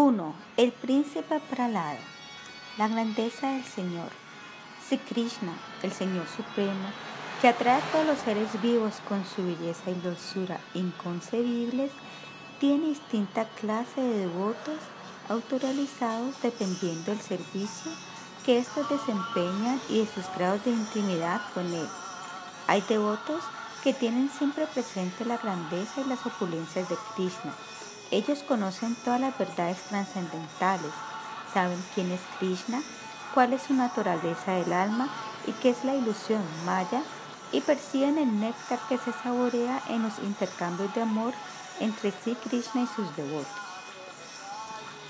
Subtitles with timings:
[0.00, 0.32] 1.
[0.56, 1.98] El príncipe Pralada.
[2.76, 4.10] La grandeza del Señor.
[4.88, 6.88] Si Krishna, el Señor Supremo,
[7.40, 11.90] que atrae a todos los seres vivos con su belleza y dulzura inconcebibles,
[12.60, 14.78] tiene distinta clase de devotos
[15.28, 17.90] autoralizados dependiendo del servicio
[18.46, 21.88] que estos desempeñan y de sus grados de intimidad con Él.
[22.68, 23.42] Hay devotos
[23.82, 27.52] que tienen siempre presente la grandeza y las opulencias de Krishna
[28.10, 30.92] ellos conocen todas las verdades trascendentales,
[31.52, 32.80] saben quién es Krishna,
[33.34, 35.08] cuál es su naturaleza del alma
[35.46, 37.02] y qué es la ilusión maya,
[37.52, 41.32] y perciben el néctar que se saborea en los intercambios de amor
[41.80, 43.48] entre sí Krishna y sus devotos.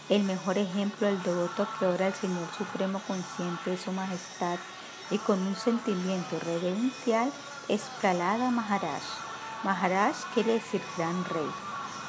[0.09, 4.59] El mejor ejemplo del devoto que ora al Señor Supremo consciente de su majestad
[5.11, 7.31] y con un sentimiento reverencial
[7.69, 9.03] es Pralada Maharaj.
[9.65, 11.68] Maharaj quiere decir gran rey.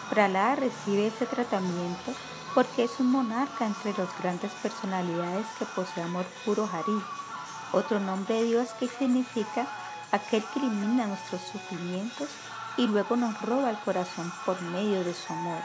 [0.10, 2.14] Pralada recibe ese tratamiento
[2.56, 7.00] porque es un monarca entre las grandes personalidades que posee amor puro Hari,
[7.74, 9.68] otro nombre de Dios que significa
[10.12, 12.28] aquel que elimina nuestros sufrimientos
[12.78, 15.62] y luego nos roba el corazón por medio de su amor.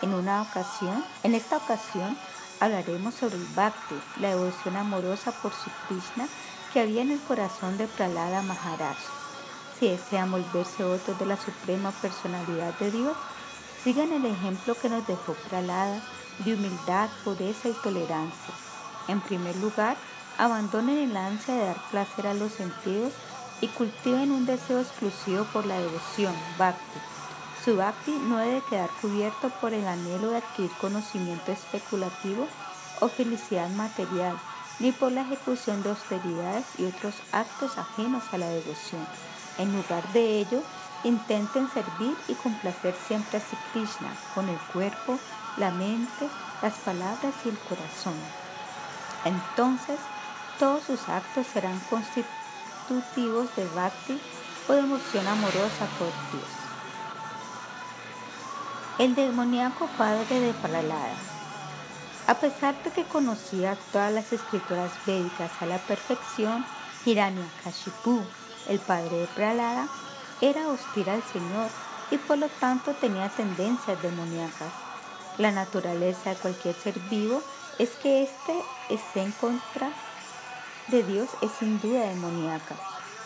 [0.00, 2.16] En una ocasión, en esta ocasión,
[2.60, 6.26] hablaremos sobre el Bhakti, la devoción amorosa por su Krishna
[6.72, 8.96] que había en el corazón de Pralada Maharaj.
[9.78, 13.16] Si desean volverse otros de la suprema personalidad de Dios,
[13.82, 16.02] Sigan el ejemplo que nos dejó Pralada
[16.44, 18.54] de humildad, pureza y tolerancia.
[19.08, 19.96] En primer lugar,
[20.36, 23.12] abandonen el ansia de dar placer a los sentidos
[23.62, 27.00] y cultiven un deseo exclusivo por la devoción, bhakti.
[27.64, 32.46] Su bhakti no debe quedar cubierto por el anhelo de adquirir conocimiento especulativo
[33.00, 34.38] o felicidad material,
[34.78, 39.06] ni por la ejecución de austeridades y otros actos ajenos a la devoción.
[39.58, 40.62] En lugar de ello,
[41.02, 45.18] Intenten servir y complacer siempre a Sri Krishna con el cuerpo,
[45.56, 46.28] la mente,
[46.60, 48.14] las palabras y el corazón.
[49.24, 49.98] Entonces,
[50.58, 54.20] todos sus actos serán constitutivos de bhakti
[54.68, 56.50] o de emoción amorosa por Dios.
[58.98, 61.14] El demoníaco padre de Pralada.
[62.26, 66.66] A pesar de que conocía todas las escrituras védicas a la perfección,
[67.06, 68.22] Hiranyakashipu,
[68.68, 69.88] el padre de Pralada,
[70.40, 71.68] era hostil al Señor
[72.10, 74.72] y por lo tanto tenía tendencias demoníacas.
[75.38, 77.42] La naturaleza de cualquier ser vivo
[77.78, 78.54] es que éste
[78.88, 79.90] esté en contra
[80.88, 82.74] de Dios es sin duda demoníaca.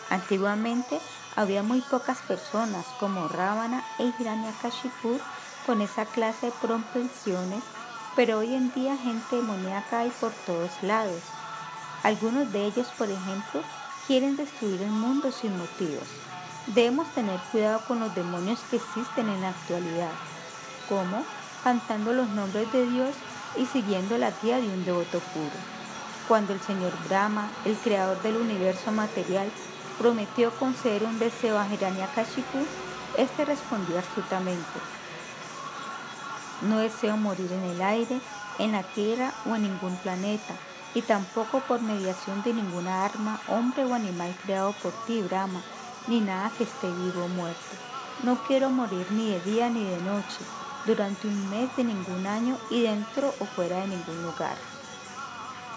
[0.09, 0.99] Antiguamente
[1.35, 5.19] había muy pocas personas como Ravana e Hiranyakashipu
[5.65, 7.63] con esa clase de propensiones,
[8.15, 11.21] pero hoy en día gente demoníaca hay por todos lados.
[12.03, 13.61] Algunos de ellos, por ejemplo,
[14.05, 16.07] quieren destruir el mundo sin motivos.
[16.67, 20.11] Debemos tener cuidado con los demonios que existen en la actualidad,
[20.89, 21.23] como
[21.63, 23.15] cantando los nombres de Dios
[23.55, 25.55] y siguiendo la guía de un devoto puro.
[26.27, 29.47] Cuando el señor Brahma, el creador del universo material,
[29.99, 32.65] prometió conceder un deseo a Hiranyakashipu,
[33.15, 34.79] este respondió astutamente,
[36.63, 38.19] no deseo morir en el aire,
[38.57, 40.55] en la tierra o en ningún planeta,
[40.95, 45.61] y tampoco por mediación de ninguna arma, hombre o animal creado por ti, Brahma,
[46.07, 47.75] ni nada que esté vivo o muerto.
[48.23, 50.39] No quiero morir ni de día ni de noche,
[50.85, 54.55] durante un mes de ningún año y dentro o fuera de ningún lugar.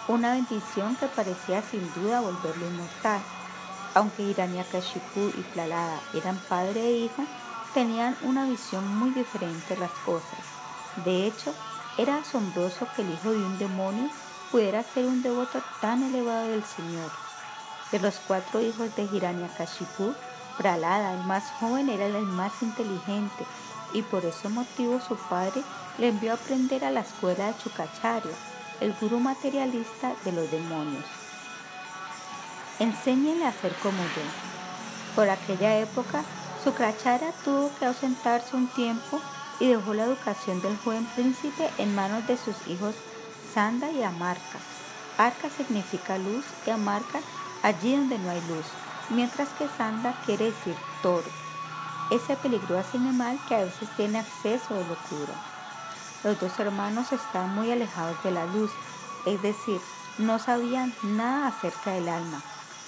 [0.07, 3.21] Una bendición que parecía sin duda volverlo inmortal.
[3.95, 7.23] Aunque Hiranyakashipu y Plalada eran padre e hijo,
[7.73, 10.39] tenían una visión muy diferente de las cosas.
[11.05, 11.53] De hecho,
[11.97, 14.09] era asombroso que el hijo de un demonio
[14.51, 17.28] pudiera ser un devoto tan elevado del Señor.
[17.91, 20.13] De los cuatro hijos de Hiranyakashipu,
[20.57, 23.45] Pralada, el más joven, era el más inteligente
[23.93, 25.63] y por ese motivo su padre
[25.97, 28.35] le envió a aprender a la escuela de Chukacharya,
[28.81, 31.05] el gurú materialista de los demonios.
[32.79, 34.21] Enséñele a ser como yo.
[35.15, 36.23] Por aquella época,
[36.63, 39.19] Sukracharya tuvo que ausentarse un tiempo
[39.59, 42.95] y dejó la educación del joven príncipe en manos de sus hijos
[43.53, 44.59] Sanda y Amarka.
[45.17, 47.19] Arka significa luz y Amarka
[47.63, 48.65] allí donde no hay luz,
[49.09, 51.27] mientras que Sanda quiere decir toro,
[52.11, 55.33] ese peligroso animal que a veces tiene acceso de locura.
[56.23, 58.71] Los dos hermanos están muy alejados de la luz,
[59.25, 59.79] es decir,
[60.17, 62.41] no sabían nada acerca del alma.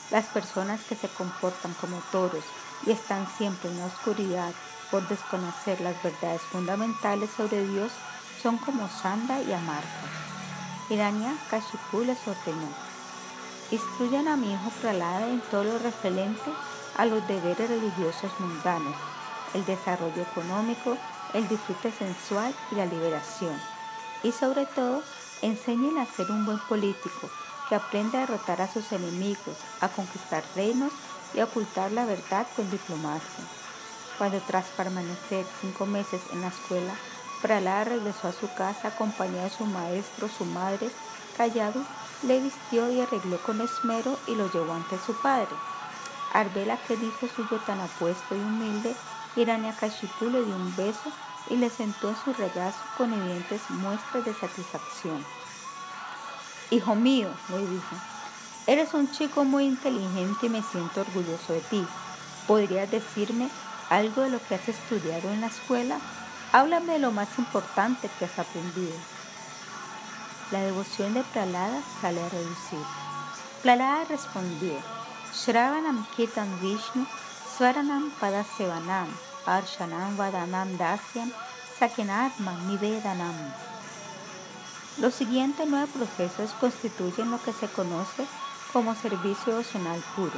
[0.09, 2.43] Las personas que se comportan como toros
[2.85, 4.51] y están siempre en la oscuridad
[4.89, 7.91] por desconocer las verdades fundamentales sobre Dios
[8.41, 9.87] son como Sanda y Amarca.
[10.89, 12.67] Irania Kashipu les ordenó,
[13.71, 16.51] Instruyan a mi hijo Pralada en todo lo referente
[16.97, 18.95] a los deberes religiosos mundanos,
[19.53, 20.97] el desarrollo económico,
[21.33, 23.55] el disfrute sensual y la liberación.
[24.23, 25.01] y sobre todo
[25.41, 27.29] enséñele a ser un buen político
[27.67, 30.91] que aprende a derrotar a sus enemigos, a conquistar reinos
[31.33, 33.45] y a ocultar la verdad con diplomacia.
[34.17, 36.93] Cuando tras permanecer cinco meses en la escuela,
[37.41, 40.91] Pralada regresó a su casa acompañado de su maestro, su madre,
[41.35, 41.81] callado,
[42.23, 45.55] le vistió y arregló con esmero y lo llevó ante su padre.
[46.33, 48.95] Al ver aquel hijo suyo tan apuesto y humilde,
[49.35, 51.11] Hiranyakashipu le dio un beso
[51.49, 55.25] y le sentó en su regazo con evidentes muestras de satisfacción.
[56.69, 57.95] Hijo mío, le dijo,
[58.67, 61.85] eres un chico muy inteligente y me siento orgulloso de ti.
[62.47, 63.49] ¿Podrías decirme
[63.89, 65.99] algo de lo que has estudiado en la escuela?
[66.53, 68.93] Háblame de lo más importante que has aprendido.
[70.51, 72.83] La devoción de Pralada sale a reducir.
[73.61, 74.73] Pralada respondió,
[75.33, 77.07] Shravanam Kirtan Vishnu,
[77.55, 79.07] Swaranam Padasevanam,
[79.45, 81.31] Arshanam Vadanam Dasyam,
[81.79, 83.33] Sakinatma Nivedanam.
[84.97, 88.25] Los siguientes nueve procesos constituyen lo que se conoce
[88.73, 90.37] como servicio devocional puro.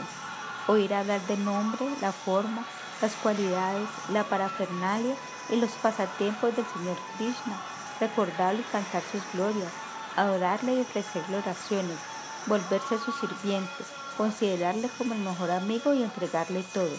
[0.67, 2.63] Oír hablar del nombre, la forma,
[3.01, 5.15] las cualidades, la parafernalia
[5.49, 7.57] y los pasatiempos del Señor Krishna,
[7.99, 9.71] recordarlo y cantar sus glorias,
[10.15, 11.97] adorarle y ofrecerle oraciones,
[12.45, 13.83] volverse su sirviente,
[14.17, 16.95] considerarle como el mejor amigo y entregarle todo,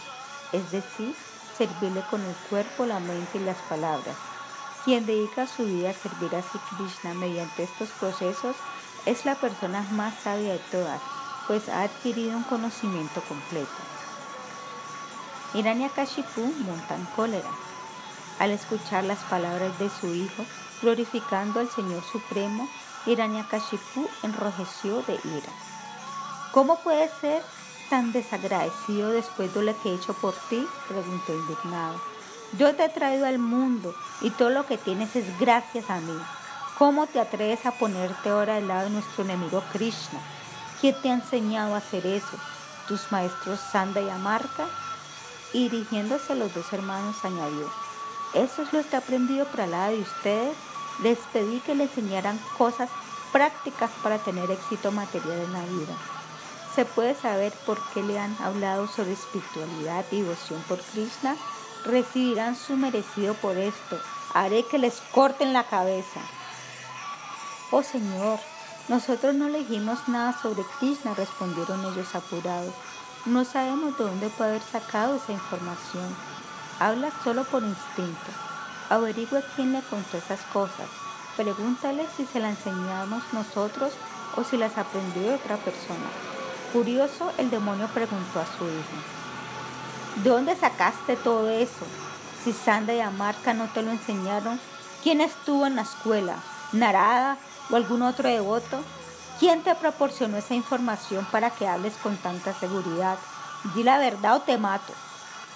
[0.53, 1.15] es decir,
[1.57, 4.17] servirle con el cuerpo, la mente y las palabras.
[4.85, 8.57] Quien dedica su vida a servir a Sri Krishna mediante estos procesos
[9.07, 11.01] es la persona más sabia de todas,
[11.47, 13.71] pues ha adquirido un conocimiento completo.
[15.55, 17.51] Hiranyakashipu monta en cólera.
[18.41, 20.45] Al escuchar las palabras de su hijo,
[20.83, 22.69] glorificando al Señor Supremo,
[23.07, 25.53] Hiranyakashipu enrojeció de ira.
[26.53, 27.43] ¿Cómo puede ser
[27.91, 30.67] tan desagradecido después de lo que he hecho por ti?
[30.89, 32.01] preguntó indignado.
[32.59, 36.17] Yo te he traído al mundo y todo lo que tienes es gracias a mí.
[36.79, 40.21] ¿Cómo te atreves a ponerte ahora al lado de nuestro enemigo Krishna?
[40.81, 42.37] ¿Quién te ha enseñado a hacer eso?
[42.89, 44.67] ¿Tus maestros Sanda y Amarka?
[45.53, 47.71] Y dirigiéndose a los dos hermanos añadió,
[48.35, 50.57] eso es lo que he aprendido para la de ustedes
[51.03, 52.91] les pedí que le enseñaran cosas
[53.33, 55.95] prácticas para tener éxito material en la vida.
[56.75, 61.37] ¿Se puede saber por qué le han hablado sobre espiritualidad y devoción por Krishna?
[61.85, 64.01] Recibirán su merecido por esto.
[64.33, 66.21] Haré que les corten la cabeza.
[67.71, 68.39] Oh Señor,
[68.89, 72.75] nosotros no le dijimos nada sobre Krishna, respondieron ellos apurados.
[73.25, 76.15] No sabemos de dónde puede haber sacado esa información.
[76.79, 78.54] Habla solo por instinto.
[78.91, 80.89] Averigua quién le contó esas cosas.
[81.37, 83.93] Pregúntale si se las enseñamos nosotros
[84.37, 86.07] o si las aprendió otra persona.
[86.73, 90.23] Curioso, el demonio preguntó a su hijo.
[90.23, 91.87] ¿De dónde sacaste todo eso?
[92.45, 94.61] Si Sanda y Amarca no te lo enseñaron,
[95.03, 96.37] ¿quién estuvo en la escuela?
[96.73, 97.39] ¿Narada
[97.71, 98.83] o algún otro devoto?
[99.41, 103.19] ¿Quién te proporcionó esa información para que hables con tanta seguridad?
[103.75, 104.93] Di la verdad o te mato.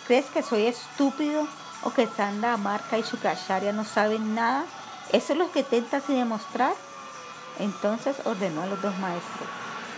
[0.07, 1.47] ¿Crees que soy estúpido
[1.83, 4.65] o que Sanda, Amarca y Shukracharya no saben nada?
[5.13, 6.75] ¿Eso es lo que tentas y demostrar?
[7.59, 9.49] Entonces ordenó a los dos maestros,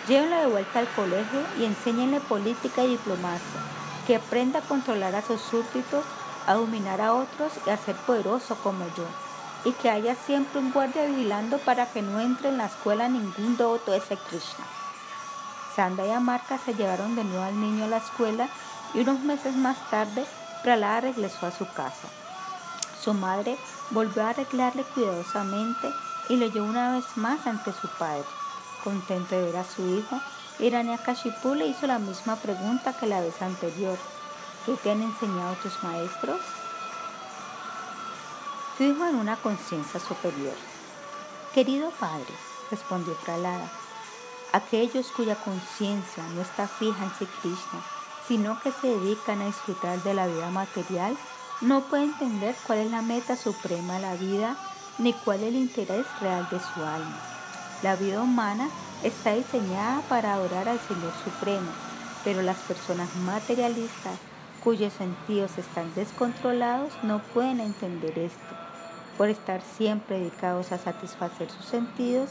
[0.09, 3.61] llévenlo de vuelta al colegio y enséñenle política y diplomacia,
[4.07, 6.05] que aprenda a controlar a sus súbditos,
[6.47, 9.05] a dominar a otros y a ser poderoso como yo,
[9.65, 13.57] y que haya siempre un guardia vigilando para que no entre en la escuela ningún
[13.57, 14.65] devoto de ese Krishna.
[15.77, 18.49] Sanda y Amarca se llevaron de nuevo al niño a la escuela
[18.95, 20.25] y unos meses más tarde
[20.63, 22.09] Pralada regresó a su casa.
[23.03, 23.57] Su madre
[23.91, 25.91] volvió a arreglarle cuidadosamente
[26.29, 28.25] y lo llevó una vez más ante su padre.
[28.85, 30.21] Contento de ver a su hijo,
[30.59, 33.97] Hiranyakashipu le hizo la misma pregunta que la vez anterior.
[34.67, 36.41] ¿Qué te han enseñado tus maestros?
[38.77, 40.55] Fijo en una conciencia superior.
[41.55, 42.35] Querido padre,
[42.71, 43.69] respondió Pralada,
[44.53, 47.81] aquellos cuya conciencia no está fija en Sri Krishna
[48.31, 51.17] sino que se dedican a disfrutar de la vida material,
[51.61, 54.57] no puede entender cuál es la meta suprema de la vida
[54.99, 57.19] ni cuál es el interés real de su alma.
[57.83, 58.69] La vida humana
[59.03, 61.73] está diseñada para adorar al Señor Supremo,
[62.23, 64.15] pero las personas materialistas
[64.63, 68.55] cuyos sentidos están descontrolados no pueden entender esto.
[69.19, 72.31] Por estar siempre dedicados a satisfacer sus sentidos,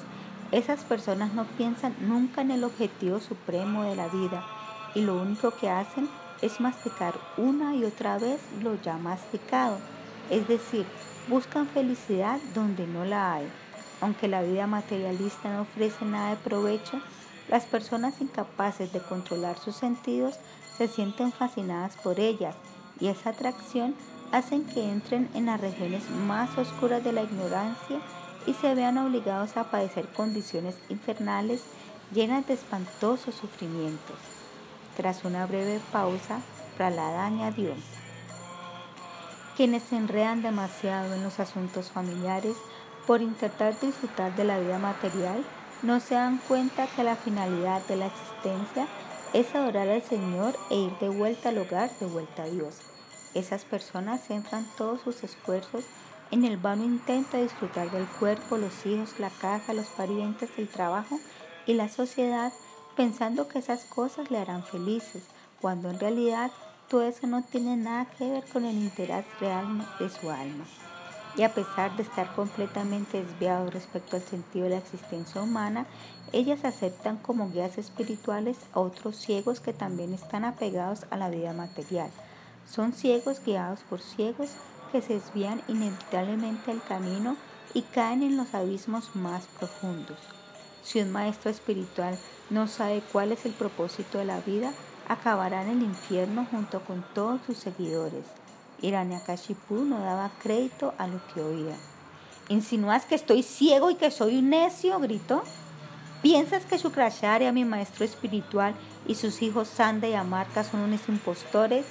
[0.54, 4.46] esas personas no piensan nunca en el objetivo supremo de la vida,
[4.96, 6.10] y lo único que hacen
[6.42, 9.78] es masticar una y otra vez lo ya masticado,
[10.30, 10.86] es decir,
[11.28, 13.48] buscan felicidad donde no la hay.
[14.02, 17.02] Aunque la vida materialista no ofrece nada de provecho,
[17.50, 20.36] las personas incapaces de controlar sus sentidos
[20.78, 22.56] se sienten fascinadas por ellas
[23.00, 23.96] y esa atracción
[24.32, 28.00] hacen que entren en las regiones más oscuras de la ignorancia
[28.46, 31.64] y se vean obligados a padecer condiciones infernales
[32.14, 34.29] llenas de espantosos sufrimientos.
[35.00, 36.42] Tras una breve pausa,
[36.76, 37.74] Pralada añadió,
[39.56, 42.58] quienes se enredan demasiado en los asuntos familiares
[43.08, 45.42] por intentar disfrutar de la vida material,
[45.84, 48.88] no se dan cuenta que la finalidad de la existencia
[49.32, 52.82] es adorar al Señor e ir de vuelta al hogar, de vuelta a Dios.
[53.34, 55.86] Esas personas centran todos sus esfuerzos
[56.30, 60.68] en el vano intento de disfrutar del cuerpo, los hijos, la casa, los parientes, el
[60.68, 61.18] trabajo
[61.66, 62.52] y la sociedad,
[63.00, 65.24] pensando que esas cosas le harán felices,
[65.62, 66.52] cuando en realidad
[66.90, 70.66] todo eso no tiene nada que ver con el interés real de su alma.
[71.38, 75.86] Y a pesar de estar completamente desviados respecto al sentido de la existencia humana,
[76.34, 81.54] ellas aceptan como guías espirituales a otros ciegos que también están apegados a la vida
[81.54, 82.10] material.
[82.70, 84.50] Son ciegos guiados por ciegos
[84.92, 87.38] que se desvían inevitablemente del camino
[87.74, 90.39] y caen en los abismos más profundos.
[90.84, 92.18] Si un maestro espiritual
[92.50, 94.74] no sabe cuál es el propósito de la vida,
[95.08, 98.26] acabará en el infierno junto con todos sus seguidores.
[98.82, 101.76] Hiranyakashipu no daba crédito a lo que oía.
[102.48, 105.00] ¿Insinúas que estoy ciego y que soy un necio?
[105.00, 105.44] gritó.
[106.22, 108.74] ¿Piensas que Shukracharya, mi maestro espiritual,
[109.08, 111.86] y sus hijos Sanda y Amarka son unos impostores?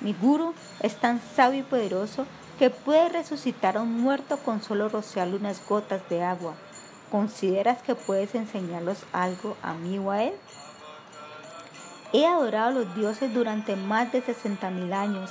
[0.00, 2.26] Mi guru es tan sabio y poderoso
[2.58, 6.54] que puede resucitar a un muerto con solo rociarle unas gotas de agua.
[7.12, 10.32] ¿Consideras que puedes enseñarlos algo a mí o a él?
[12.14, 15.30] He adorado a los dioses durante más de 60.000 años.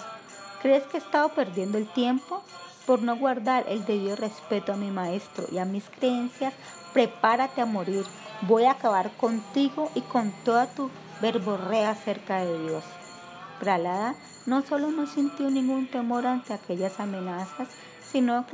[0.61, 2.43] ¿Crees que he estado perdiendo el tiempo?
[2.85, 6.53] Por no guardar el debido respeto a mi maestro y a mis creencias,
[6.93, 8.05] prepárate a morir.
[8.43, 12.83] Voy a acabar contigo y con toda tu verborrea acerca de Dios.
[13.59, 14.13] Pralada
[14.45, 17.69] no solo no sintió ningún temor ante aquellas amenazas,
[18.11, 18.45] sino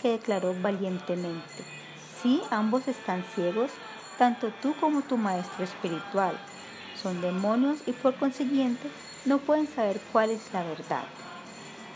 [0.00, 1.79] que declaró valientemente,
[2.22, 3.70] sí, ambos están ciegos,
[4.18, 6.38] tanto tú como tu maestro espiritual.
[7.00, 8.90] Son demonios y por consiguiente
[9.24, 11.04] no pueden saber cuál es la verdad.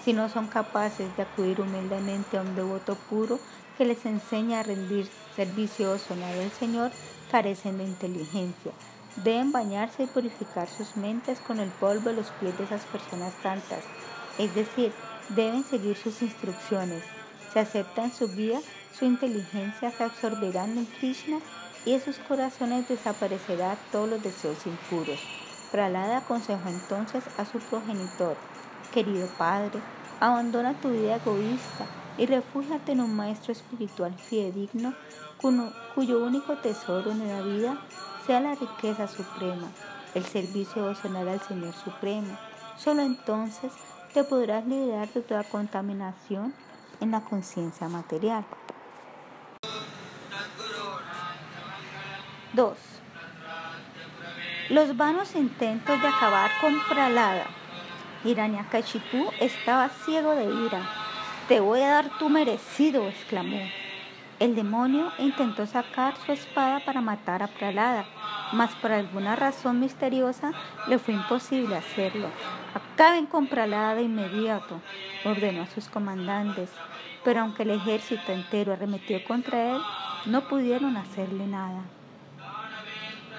[0.04, 3.38] Si no son capaces de acudir humildemente a un devoto puro
[3.76, 6.90] que les enseña a rendir servicio o sonar al Señor,
[7.30, 8.72] carecen de inteligencia
[9.22, 13.32] Deben bañarse y purificar sus mentes con el polvo de los pies de esas personas
[13.42, 13.84] santas,
[14.38, 14.92] es decir,
[15.28, 17.04] deben seguir sus instrucciones.
[17.52, 18.60] Si aceptan su guía,
[18.98, 21.38] su inteligencia se absorberá en Krishna
[21.84, 25.20] y en sus corazones desaparecerá todos los deseos impuros.
[25.72, 28.36] Pralada aconsejó entonces a su progenitor,
[28.92, 29.80] querido padre,
[30.20, 31.86] abandona tu vida egoísta
[32.16, 34.94] y refúgiate en un maestro espiritual fidedigno
[35.94, 37.78] cuyo único tesoro en la vida
[38.26, 39.68] sea la riqueza suprema,
[40.14, 42.38] el servicio devocional al Señor Supremo.
[42.78, 43.72] Solo entonces
[44.14, 46.54] te podrás liberar de toda contaminación
[47.00, 48.46] en la conciencia material.
[52.54, 52.78] 2.
[54.70, 57.46] Los vanos intentos de acabar con Pralada.
[58.24, 60.80] Hiranyakashipu estaba ciego de ira.
[61.48, 63.60] Te voy a dar tu merecido, exclamó.
[64.38, 68.04] El demonio intentó sacar su espada para matar a Pralada,
[68.52, 70.52] mas por alguna razón misteriosa
[70.86, 72.28] le fue imposible hacerlo.
[72.72, 74.80] Acaben con Pralada de inmediato,
[75.24, 76.70] ordenó a sus comandantes,
[77.24, 79.82] pero aunque el ejército entero arremetió contra él,
[80.26, 81.82] no pudieron hacerle nada.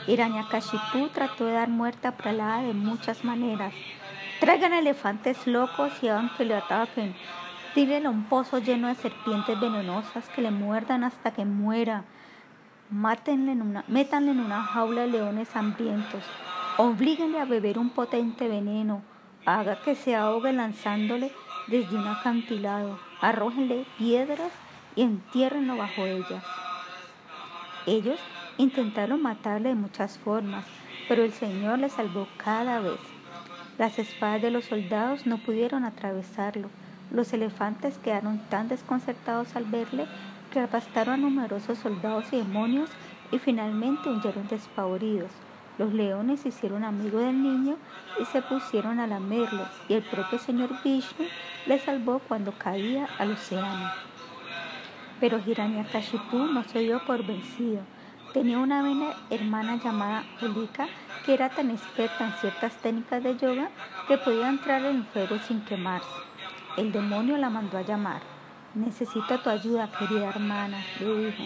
[0.07, 3.73] Hiranyakashipu trató de dar muerte a Pralada de muchas maneras.
[4.39, 7.15] Traigan elefantes locos y hagan que le ataquen.
[7.73, 12.03] Tírenle a un pozo lleno de serpientes venenosas que le muerdan hasta que muera.
[12.89, 16.23] Mátenle en una, métanle en una jaula de leones hambrientos.
[16.77, 19.01] Oblíguenle a beber un potente veneno.
[19.45, 21.31] Haga que se ahogue lanzándole
[21.67, 22.99] desde un acantilado.
[23.21, 24.51] Arrójenle piedras
[24.95, 26.43] y entiérrenlo bajo ellas.
[27.87, 28.19] Ellos
[28.57, 30.65] intentaron matarle de muchas formas,
[31.07, 32.99] pero el Señor le salvó cada vez.
[33.77, 36.69] Las espadas de los soldados no pudieron atravesarlo
[37.11, 40.07] los elefantes quedaron tan desconcertados al verle
[40.51, 42.89] que apastaron a numerosos soldados y demonios
[43.31, 45.29] y finalmente huyeron despavoridos.
[45.77, 47.77] Los leones hicieron amigo del niño
[48.19, 51.25] y se pusieron a lamerlo, y el propio señor Vishnu
[51.65, 53.91] le salvó cuando caía al océano.
[55.19, 57.81] Pero Hiranyakashipu no se dio por vencido.
[58.35, 58.83] Tenía una
[59.29, 60.89] hermana llamada Ulika
[61.25, 63.69] que era tan experta en ciertas técnicas de yoga
[64.09, 66.05] que podía entrar en el fuego sin quemarse.
[66.75, 68.21] El demonio la mandó a llamar.
[68.73, 71.43] Necesito tu ayuda, querida hermana, le dijo.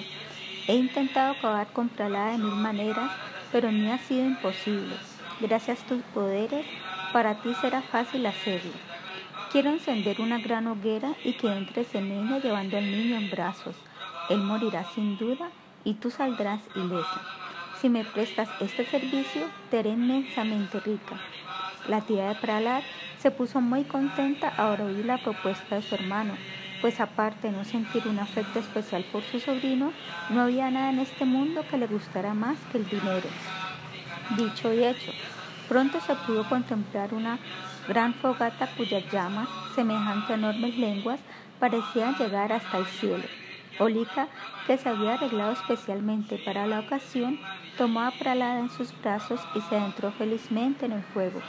[0.68, 3.12] He intentado acabar con Pralada de mil maneras,
[3.52, 4.96] pero me ha sido imposible.
[5.42, 6.66] Gracias a tus poderes,
[7.14, 8.74] para ti será fácil hacerlo.
[9.52, 13.76] Quiero encender una gran hoguera y que entres en ella llevando al niño en brazos.
[14.28, 15.52] Él morirá sin duda
[15.84, 17.22] y tú saldrás ilesa.
[17.82, 21.16] Si me prestas este servicio, te haré inmensamente rica.
[21.88, 22.84] La tía de Pralat
[23.20, 26.36] se puso muy contenta al oír la propuesta de su hermano,
[26.82, 29.92] pues aparte de no sentir un afecto especial por su sobrino,
[30.30, 33.28] no había nada en este mundo que le gustara más que el dinero.
[34.38, 35.12] Dicho y hecho,
[35.68, 37.40] pronto se pudo contemplar una
[37.88, 41.20] gran fogata cuyas llamas, semejantes a enormes lenguas,
[41.60, 43.24] parecían llegar hasta el cielo.
[43.80, 44.28] Olica,
[44.68, 47.40] que se había arreglado especialmente para la ocasión,
[47.78, 51.42] tomó a Pralada en sus brazos y se adentró felizmente en el fuego.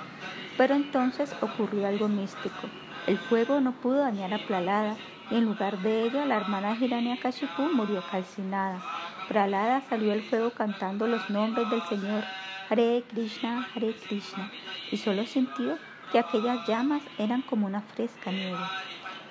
[0.56, 2.68] Pero entonces ocurrió algo místico.
[3.06, 4.96] El fuego no pudo dañar a Pralada
[5.30, 6.76] y en lugar de ello la hermana
[7.20, 8.80] Kashipu murió calcinada.
[9.28, 12.24] Pralada salió del fuego cantando los nombres del Señor,
[12.68, 14.50] Hare Krishna, Hare Krishna,
[14.90, 15.78] y solo sintió
[16.10, 18.58] que aquellas llamas eran como una fresca nieve.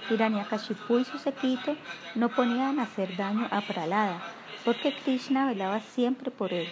[0.10, 1.76] Hiranyakashipu y su sequito
[2.16, 4.22] no ponían a hacer daño a Pralada,
[4.66, 6.68] porque Krishna velaba siempre por él.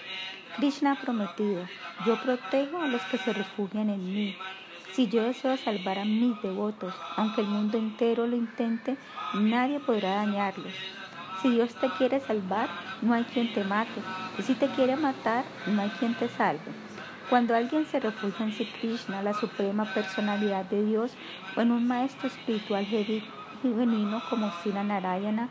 [0.58, 1.66] Krishna ha prometido,
[2.06, 4.36] yo protejo a los que se refugian en mí.
[4.94, 8.98] Si yo deseo salvar a mis devotos, aunque el mundo entero lo intente,
[9.36, 10.74] nadie podrá dañarlos.
[11.42, 12.68] Si Dios te quiere salvar,
[13.04, 14.02] no hay quien te mate.
[14.40, 16.87] Y si te quiere matar, no hay quien te salve.
[17.30, 21.12] Cuando alguien se refugia en Sri Krishna, la suprema personalidad de Dios,
[21.58, 25.50] o en un maestro espiritual genuino como Sila Narayana,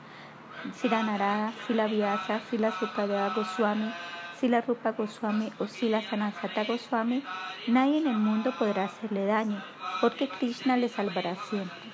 [0.72, 3.92] Sila Narada, Sila Vyasa, Sila Sukadeva Goswami,
[4.40, 7.22] Sila Rupa Goswami o Sila Sanasata Goswami,
[7.66, 9.62] nadie en el mundo podrá hacerle daño,
[10.00, 11.90] porque Krishna le salvará siempre.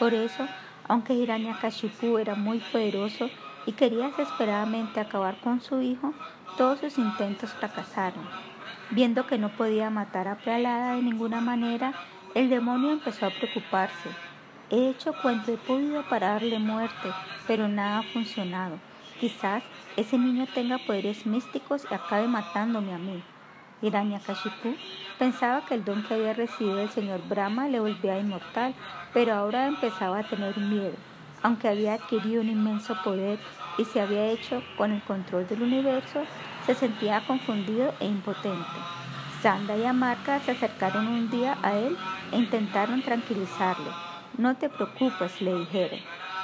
[0.00, 0.48] Por eso,
[0.88, 3.30] aunque Hiranyakashipu era muy poderoso
[3.66, 6.12] y quería desesperadamente acabar con su hijo,
[6.56, 8.49] todos sus intentos fracasaron.
[8.92, 11.92] Viendo que no podía matar a Pralada de ninguna manera,
[12.34, 14.08] el demonio empezó a preocuparse.
[14.68, 17.10] He hecho cuanto he podido para darle muerte,
[17.46, 18.78] pero nada ha funcionado.
[19.20, 19.62] Quizás
[19.96, 23.22] ese niño tenga poderes místicos y acabe matándome a mí.
[23.80, 24.74] Hiranyakashipu
[25.18, 28.74] pensaba que el don que había recibido del señor Brahma le volvía inmortal,
[29.14, 30.94] pero ahora empezaba a tener miedo.
[31.42, 33.38] Aunque había adquirido un inmenso poder
[33.78, 36.24] y se había hecho con el control del universo,
[36.70, 38.78] se sentía confundido e impotente.
[39.42, 41.96] Sanda y Amarca se acercaron un día a él
[42.30, 43.90] e intentaron tranquilizarle.
[44.38, 45.98] No te preocupes, le dijeron.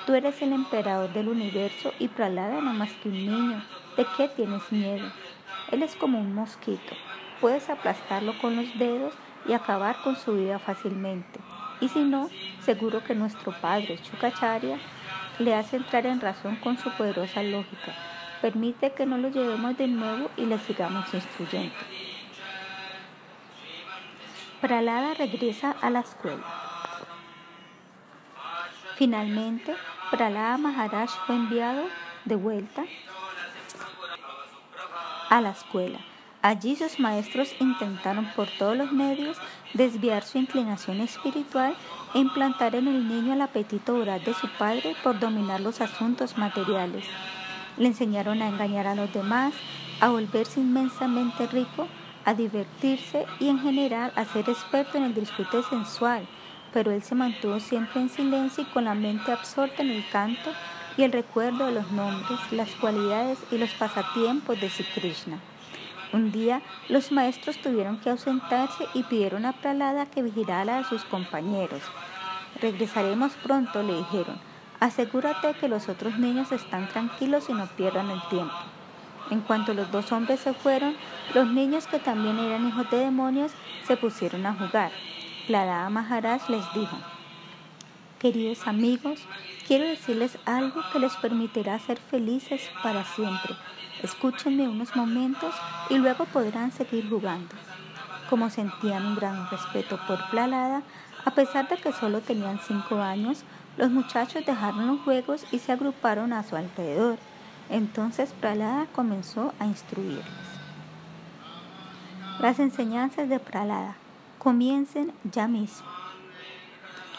[0.05, 3.63] Tú eres el emperador del universo y Pralada no más que un niño.
[3.97, 5.07] ¿De qué tienes miedo?
[5.71, 6.97] Él es como un mosquito.
[7.41, 9.15] Puedes aplastarlo con los dedos
[9.47, 11.39] y acabar con su vida fácilmente.
[11.81, 12.31] Y si no,
[12.63, 14.79] seguro que nuestro padre Chukacharya
[15.39, 19.89] le hace entrar en razón con su poderosa lógica permite que no lo llevemos de
[19.89, 21.75] nuevo y le sigamos instruyendo.
[24.61, 26.45] Pralada regresa a la escuela.
[28.97, 29.75] Finalmente,
[30.11, 31.85] Pralada Maharaj fue enviado
[32.25, 32.85] de vuelta
[35.29, 35.99] a la escuela.
[36.43, 39.37] Allí sus maestros intentaron por todos los medios
[39.75, 41.75] desviar su inclinación espiritual
[42.15, 46.39] e implantar en el niño el apetito oral de su padre por dominar los asuntos
[46.39, 47.05] materiales.
[47.77, 49.55] Le enseñaron a engañar a los demás,
[50.01, 51.89] a volverse inmensamente rico,
[52.25, 56.27] a divertirse y en general a ser experto en el disfrute sensual,
[56.73, 60.51] pero él se mantuvo siempre en silencio y con la mente absorta en el canto
[60.97, 65.39] y el recuerdo de los nombres, las cualidades y los pasatiempos de Sri Krishna.
[66.13, 71.05] Un día los maestros tuvieron que ausentarse y pidieron a Pralada que vigilara a sus
[71.05, 71.83] compañeros.
[72.61, 74.39] Regresaremos pronto, le dijeron.
[74.79, 78.55] Asegúrate que los otros niños están tranquilos y no pierdan el tiempo.
[79.31, 80.95] En cuanto los dos hombres se fueron,
[81.35, 83.53] los niños que también eran hijos de demonios
[83.87, 84.93] se pusieron a jugar.
[85.49, 86.97] La dama Maharaj les dijo,
[88.19, 89.21] Queridos amigos,
[89.67, 93.55] quiero decirles algo que les permitirá ser felices para siempre.
[94.03, 95.55] Escúchenme unos momentos
[95.89, 97.55] y luego podrán seguir jugando.
[98.29, 100.83] Como sentían un gran respeto por Plalada,
[101.25, 103.45] a pesar de que solo tenían cinco años,
[103.77, 107.19] los muchachos dejaron los juegos y se agruparon a su alrededor.
[107.69, 110.25] Entonces Pralada comenzó a instruirles.
[112.41, 113.97] Las enseñanzas de Pralada
[114.39, 115.87] comiencen ya mismo.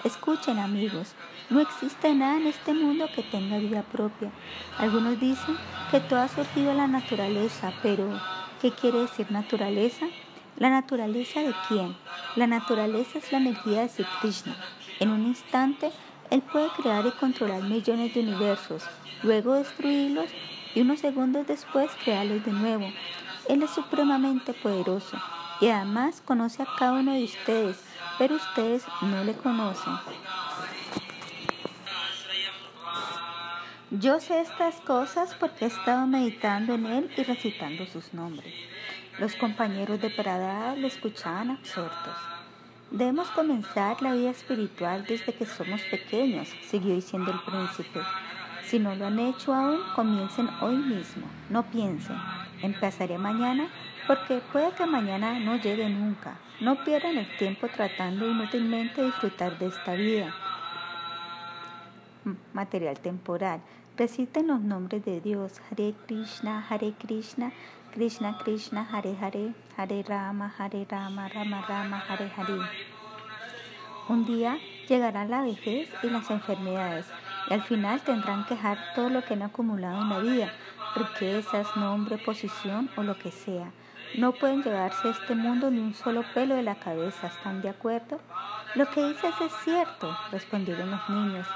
[0.04, 1.14] Escuchen amigos,
[1.50, 4.32] no existe nada en este mundo que tenga vida propia.
[4.78, 5.58] Algunos dicen
[5.92, 8.08] que todo ha surgido de la naturaleza, pero
[8.62, 10.06] ¿qué quiere decir naturaleza?
[10.58, 11.96] ¿La naturaleza de quién?
[12.36, 14.56] La naturaleza es la energía de Sri Krishna.
[15.00, 15.92] En un instante
[16.30, 18.84] él puede crear y controlar millones de universos,
[19.24, 20.30] luego destruirlos
[20.76, 22.92] y unos segundos después crearlos de nuevo.
[23.48, 25.18] Él es supremamente poderoso
[25.62, 27.84] y además conoce a cada uno de ustedes,
[28.18, 29.94] pero ustedes no le conocen.
[33.90, 38.54] Yo sé estas cosas porque he estado meditando en él y recitando sus nombres.
[39.18, 42.37] Los compañeros de Prada le escuchaban absortos.
[42.92, 48.00] Debemos comenzar la vida espiritual desde que somos pequeños, siguió diciendo el príncipe.
[48.66, 51.28] Si no lo han hecho aún, comiencen hoy mismo.
[51.50, 52.18] No piensen,
[52.62, 53.68] empezaré mañana
[54.08, 56.38] porque puede que mañana no llegue nunca.
[56.62, 60.34] No pierdan el tiempo tratando inútilmente de disfrutar de esta vida
[62.54, 63.62] material temporal.
[63.98, 65.62] Reciten los nombres de Dios.
[65.70, 67.52] Hare Krishna, Hare Krishna,
[67.98, 72.60] Krishna Krishna, Hare Hare, Hare Rama, Hare Rama, Rama Rama, Hare Hare.
[74.08, 77.08] Un día llegará la vejez y las enfermedades
[77.50, 80.54] y al final tendrán que dejar todo lo que han acumulado en la vida,
[80.96, 83.72] riquezas, nombre, posición o lo que sea.
[84.16, 87.70] No pueden llevarse a este mundo ni un solo pelo de la cabeza, ¿están de
[87.70, 88.20] acuerdo?
[88.76, 91.48] Lo que dices es cierto, respondieron los niños.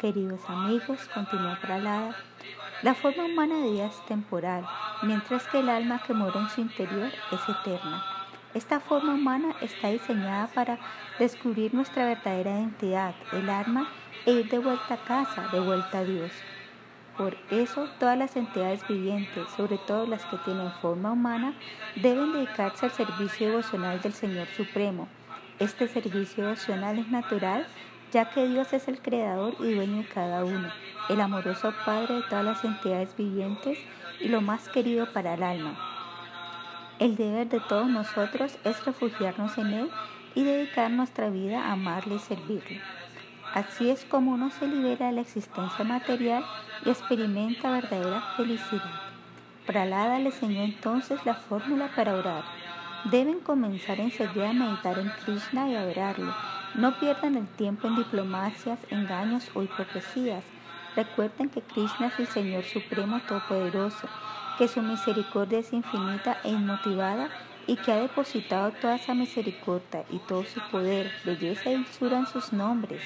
[0.00, 2.16] Queridos amigos, continuó Pralada,
[2.82, 4.66] la forma humana de vida es temporal,
[5.02, 8.04] mientras que el alma que mora en su interior es eterna.
[8.52, 10.78] Esta forma humana está diseñada para
[11.18, 13.88] descubrir nuestra verdadera identidad, el alma,
[14.26, 16.30] e ir de vuelta a casa, de vuelta a Dios.
[17.16, 21.54] Por eso todas las entidades vivientes, sobre todo las que tienen forma humana,
[21.96, 25.08] deben dedicarse al servicio devocional del Señor Supremo.
[25.58, 27.66] Este servicio devocional es natural
[28.14, 30.68] ya que Dios es el creador y dueño de cada uno,
[31.08, 33.76] el amoroso Padre de todas las entidades vivientes
[34.20, 35.76] y lo más querido para el alma.
[37.00, 39.90] El deber de todos nosotros es refugiarnos en Él
[40.36, 42.80] y dedicar nuestra vida a amarle y servirle.
[43.52, 46.44] Así es como uno se libera de la existencia material
[46.86, 48.92] y experimenta verdadera felicidad.
[49.66, 52.44] Pralada le enseñó entonces la fórmula para orar.
[53.10, 56.32] Deben comenzar enseguida a meditar en Krishna y adorarlo
[56.74, 60.44] no pierdan el tiempo en diplomacias, engaños o hipocresías.
[60.96, 64.08] Recuerden que Krishna es el Señor Supremo Todopoderoso,
[64.58, 67.28] que su misericordia es infinita e inmotivada
[67.66, 72.26] y que ha depositado toda esa misericordia y todo su poder, belleza y dulzura en
[72.26, 73.00] sus nombres.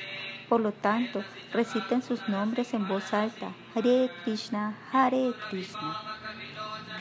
[0.48, 3.52] Por lo tanto, reciten sus nombres en voz alta.
[3.74, 6.17] Hare Krishna, Hare Krishna.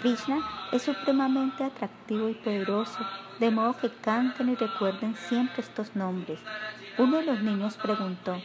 [0.08, 0.41] Krishna
[0.72, 2.98] es supremamente atractivo y poderoso
[3.39, 6.39] de modo que canten y recuerden siempre estos nombres.
[6.98, 8.41] Uno de los niños preguntó,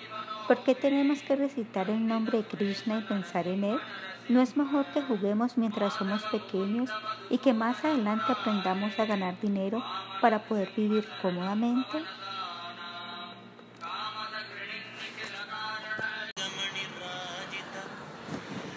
[0.49, 3.79] ¿por qué tenemos que recitar el nombre de Krishna y pensar en él?
[4.29, 6.91] ¿No es mejor que juguemos mientras somos pequeños
[7.31, 9.85] y que más adelante aprendamos a ganar dinero
[10.21, 12.03] para poder vivir cómodamente?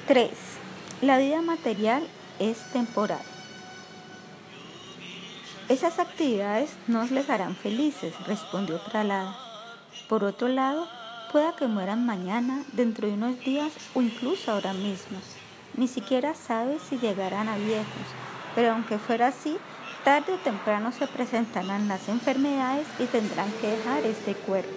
[0.08, 0.30] 3.
[1.02, 2.04] La vida material
[2.40, 3.22] es temporal.
[5.68, 9.36] Esas actividades no les harán felices, respondió Pralada.
[10.08, 10.88] Por otro lado,
[11.32, 15.20] pueda que mueran mañana, dentro de unos días o incluso ahora mismo.
[15.76, 18.08] Ni siquiera sabe si llegarán a viejos,
[18.54, 19.58] pero aunque fuera así,
[20.04, 24.70] tarde o temprano se presentarán las enfermedades y tendrán que dejar este cuerpo.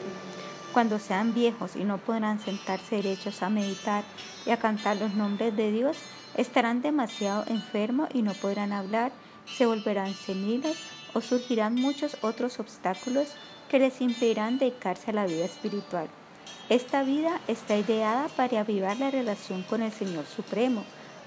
[0.73, 4.05] Cuando sean viejos y no podrán sentarse derechos a meditar
[4.47, 5.99] y a cantar los nombres de Dios,
[6.37, 9.13] estarán demasiado enfermos y no podrán hablar
[9.57, 10.77] se volverán seniles
[11.15, 13.29] o surgirán muchos otros obstáculos
[13.69, 16.09] que les impedirán dedicarse a la vida espiritual.
[16.69, 20.85] Esta vida está ideada para avivar la relación con el Señor Supremo.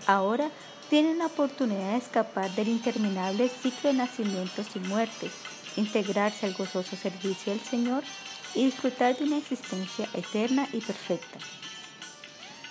[0.07, 0.49] Ahora
[0.89, 5.31] tienen la oportunidad de escapar del interminable ciclo de nacimientos y muertes,
[5.77, 8.03] integrarse al gozoso servicio del Señor
[8.55, 11.39] y disfrutar de una existencia eterna y perfecta.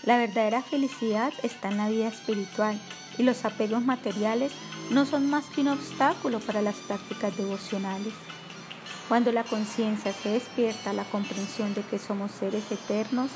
[0.04, 2.78] La verdadera felicidad está en la vida espiritual
[3.18, 4.52] y los apegos materiales
[4.90, 8.14] no son más que un obstáculo para las prácticas devocionales.
[9.08, 13.30] Cuando la conciencia se despierta a la comprensión de que somos seres eternos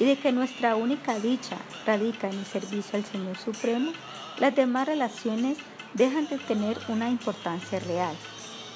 [0.00, 3.92] y de que nuestra única dicha radica en el servicio al Señor Supremo,
[4.38, 5.58] las demás relaciones
[5.94, 8.14] dejan de tener una importancia real.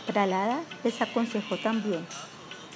[0.07, 2.07] Pralada les aconsejó también,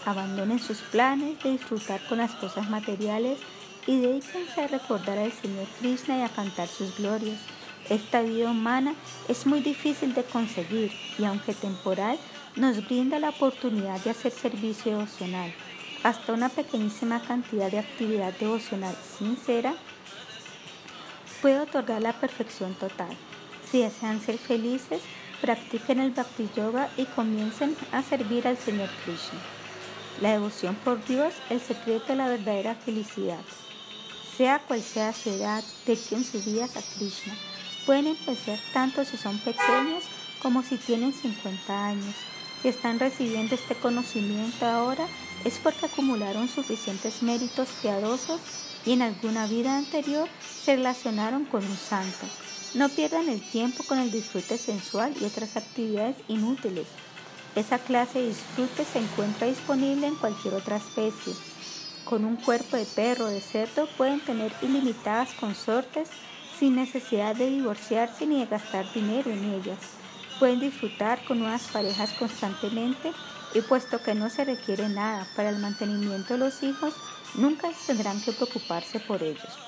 [0.05, 3.39] abandonen sus planes de disfrutar con las cosas materiales
[3.87, 7.41] y dedíquense a recordar al Señor Krishna y a cantar sus glorias
[7.89, 8.95] esta vida humana
[9.29, 12.19] es muy difícil de conseguir y aunque temporal,
[12.57, 15.53] nos brinda la oportunidad de hacer servicio devocional.
[16.03, 19.75] Hasta una pequeñísima cantidad de actividad devocional sincera
[21.41, 23.17] puede otorgar la perfección total.
[23.71, 25.03] Si desean ser felices,
[25.41, 29.39] practiquen el Bhakti Yoga y comiencen a servir al Señor Krishna.
[30.21, 33.39] La devoción por Dios, el secreto de la verdadera felicidad.
[34.37, 37.35] Sea cual sea su edad, dediquen sus vidas a Krishna
[37.87, 40.03] Pueden empezar tanto si son pequeños
[40.43, 42.15] como si tienen 50 años.
[42.61, 45.07] Si están recibiendo este conocimiento ahora
[45.45, 48.41] es porque acumularon suficientes méritos piadosos
[48.85, 50.29] y en alguna vida anterior
[50.65, 52.27] se relacionaron con un santo.
[52.75, 56.89] No pierdan el tiempo con el disfrute sensual y otras actividades inútiles.
[57.55, 61.33] Esa clase de disfrute se encuentra disponible en cualquier otra especie.
[62.07, 66.09] Con un cuerpo de perro o de cerdo pueden tener ilimitadas consortes
[66.57, 69.79] sin necesidad de divorciarse ni de gastar dinero en ellas.
[70.39, 73.11] Pueden disfrutar con nuevas parejas constantemente
[73.55, 76.95] y puesto que no se requiere nada para el mantenimiento de los hijos,
[77.35, 79.59] nunca tendrán que preocuparse por ellos.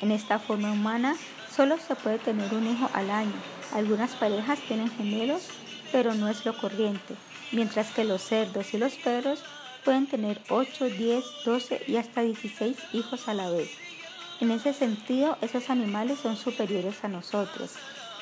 [0.00, 1.14] En esta forma humana
[1.54, 3.34] solo se puede tener un hijo al año.
[3.74, 5.42] Algunas parejas tienen gemelos,
[5.92, 7.14] pero no es lo corriente,
[7.52, 9.42] mientras que los cerdos y los perros
[9.86, 13.70] pueden tener 8, 10, 12 y hasta 16 hijos a la vez.
[14.40, 17.70] En ese sentido, esos animales son superiores a nosotros.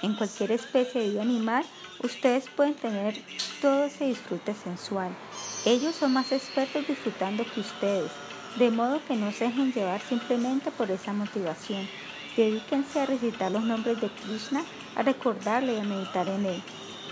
[0.03, 1.65] En cualquier especie de animal,
[2.03, 3.15] ustedes pueden tener
[3.63, 5.17] todo ese disfrute sensual.
[5.65, 8.11] Ellos son más expertos disfrutando que ustedes,
[8.59, 11.89] de modo que no se dejen llevar simplemente por esa motivación.
[12.37, 14.63] Dedíquense a recitar los nombres de Krishna,
[14.97, 16.63] a recordarle y a meditar en él.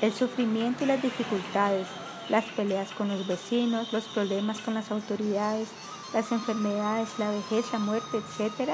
[0.03, 1.87] El sufrimiento y las dificultades,
[2.29, 5.69] las peleas con los vecinos, los problemas con las autoridades,
[6.13, 8.71] las enfermedades, la vejez, la muerte, etc.,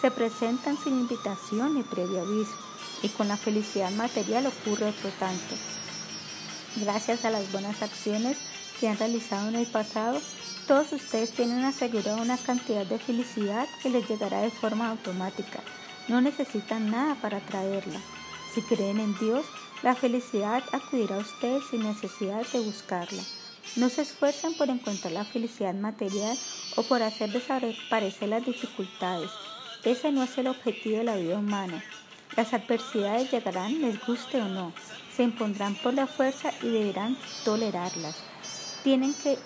[0.00, 2.52] se presentan sin invitación ni previo aviso,
[3.02, 5.54] y con la felicidad material ocurre otro tanto.
[6.76, 8.36] Gracias a las buenas acciones
[8.78, 10.20] que han realizado en el pasado,
[10.66, 15.60] todos ustedes tienen asegurada una cantidad de felicidad que les llegará de forma automática.
[16.08, 18.00] No necesitan nada para traerla.
[18.54, 19.46] Si creen en Dios,
[19.86, 23.22] la felicidad acudirá a ustedes sin necesidad de buscarla.
[23.76, 26.36] No se esfuerzan por encontrar la felicidad material
[26.74, 29.30] o por hacer desaparecer las dificultades.
[29.84, 31.84] Ese no es el objetivo de la vida humana.
[32.36, 34.72] Las adversidades llegarán, les guste o no,
[35.14, 38.16] se impondrán por la fuerza y deberán tolerarlas.
[38.82, 39.38] Tienen que,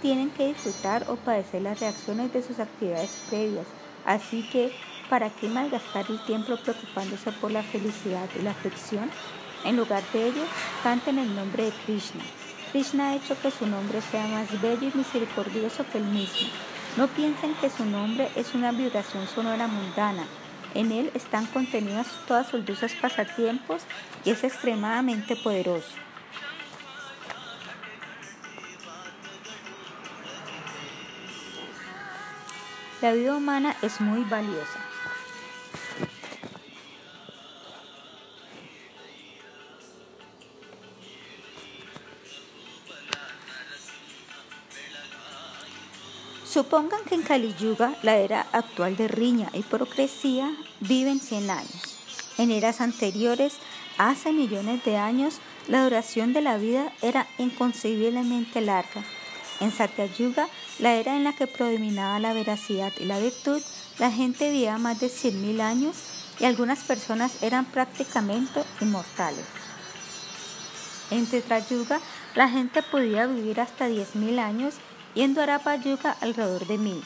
[0.00, 3.66] tienen que disfrutar o padecer las reacciones de sus actividades previas,
[4.06, 4.70] así que
[5.10, 9.10] ¿para qué malgastar el tiempo preocupándose por la felicidad y la aflicción?
[9.64, 10.42] En lugar de ello,
[10.82, 12.22] canten el nombre de Krishna.
[12.72, 16.48] Krishna ha hecho que su nombre sea más bello y misericordioso que él mismo.
[16.96, 20.24] No piensen que su nombre es una vibración sonora mundana.
[20.74, 23.82] En él están contenidas todas sus dulces pasatiempos
[24.24, 25.88] y es extremadamente poderoso.
[33.00, 34.87] La vida humana es muy valiosa.
[46.58, 51.98] Supongan que en Kali Yuga, la era actual de riña y procresía, viven 100 años.
[52.36, 53.52] En eras anteriores,
[53.96, 55.36] hace millones de años,
[55.68, 59.04] la duración de la vida era inconcebiblemente larga.
[59.60, 60.48] En Satya Yuga,
[60.80, 63.62] la era en la que predominaba la veracidad y la virtud,
[64.00, 65.94] la gente vivía más de 100.000 años
[66.40, 69.44] y algunas personas eran prácticamente inmortales.
[71.12, 72.00] En Tetrayuga,
[72.34, 74.74] la gente podía vivir hasta 10.000 años
[75.14, 77.02] y en Dwarapa Yuga alrededor de mil.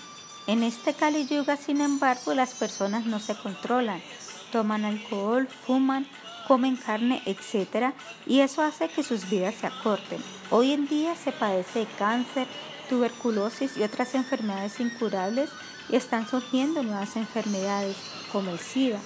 [0.46, 4.02] En este Kali Yuga, sin embargo, las personas no se controlan,
[4.50, 6.06] toman alcohol, fuman,
[6.48, 7.94] comen carne, etc.
[8.26, 10.22] Y eso hace que sus vidas se acorten.
[10.50, 12.46] Hoy en día se padece de cáncer,
[12.88, 15.50] tuberculosis y otras enfermedades incurables
[15.88, 17.96] y están surgiendo nuevas enfermedades
[18.32, 18.98] como el SIDA,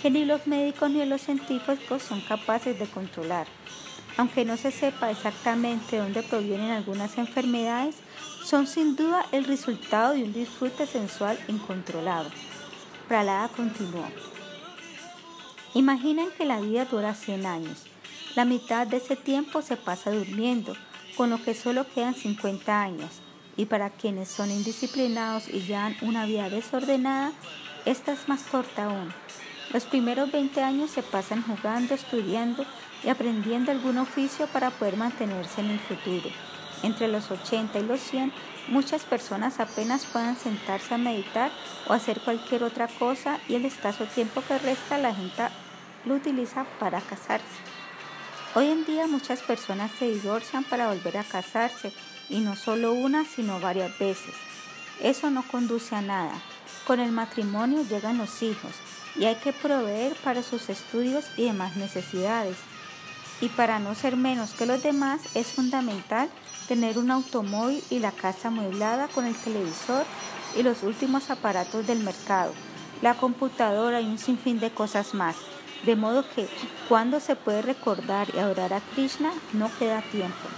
[0.00, 3.46] que ni los médicos ni los científicos son capaces de controlar.
[4.18, 7.94] Aunque no se sepa exactamente dónde provienen algunas enfermedades,
[8.44, 12.28] son sin duda el resultado de un disfrute sensual incontrolado.
[13.06, 14.04] Pralada continuó.
[15.72, 17.84] Imaginen que la vida dura 100 años.
[18.34, 20.74] La mitad de ese tiempo se pasa durmiendo,
[21.16, 23.20] con lo que solo quedan 50 años.
[23.56, 27.30] Y para quienes son indisciplinados y llevan una vida desordenada,
[27.84, 29.14] esta es más corta aún.
[29.72, 32.64] Los primeros 20 años se pasan jugando, estudiando
[33.04, 36.30] y aprendiendo algún oficio para poder mantenerse en el futuro.
[36.82, 38.32] Entre los 80 y los 100,
[38.68, 41.50] muchas personas apenas puedan sentarse a meditar
[41.88, 45.48] o hacer cualquier otra cosa y el escaso tiempo que resta la gente
[46.04, 47.46] lo utiliza para casarse.
[48.54, 51.92] Hoy en día muchas personas se divorcian para volver a casarse
[52.28, 54.34] y no solo una, sino varias veces.
[55.00, 56.32] Eso no conduce a nada.
[56.86, 58.72] Con el matrimonio llegan los hijos
[59.16, 62.56] y hay que proveer para sus estudios y demás necesidades
[63.40, 66.28] y para no ser menos que los demás es fundamental
[66.66, 70.04] tener un automóvil y la casa amueblada con el televisor
[70.56, 72.52] y los últimos aparatos del mercado,
[73.02, 75.36] la computadora y un sinfín de cosas más.
[75.86, 76.48] De modo que
[76.88, 80.48] cuando se puede recordar y adorar a Krishna no queda tiempo.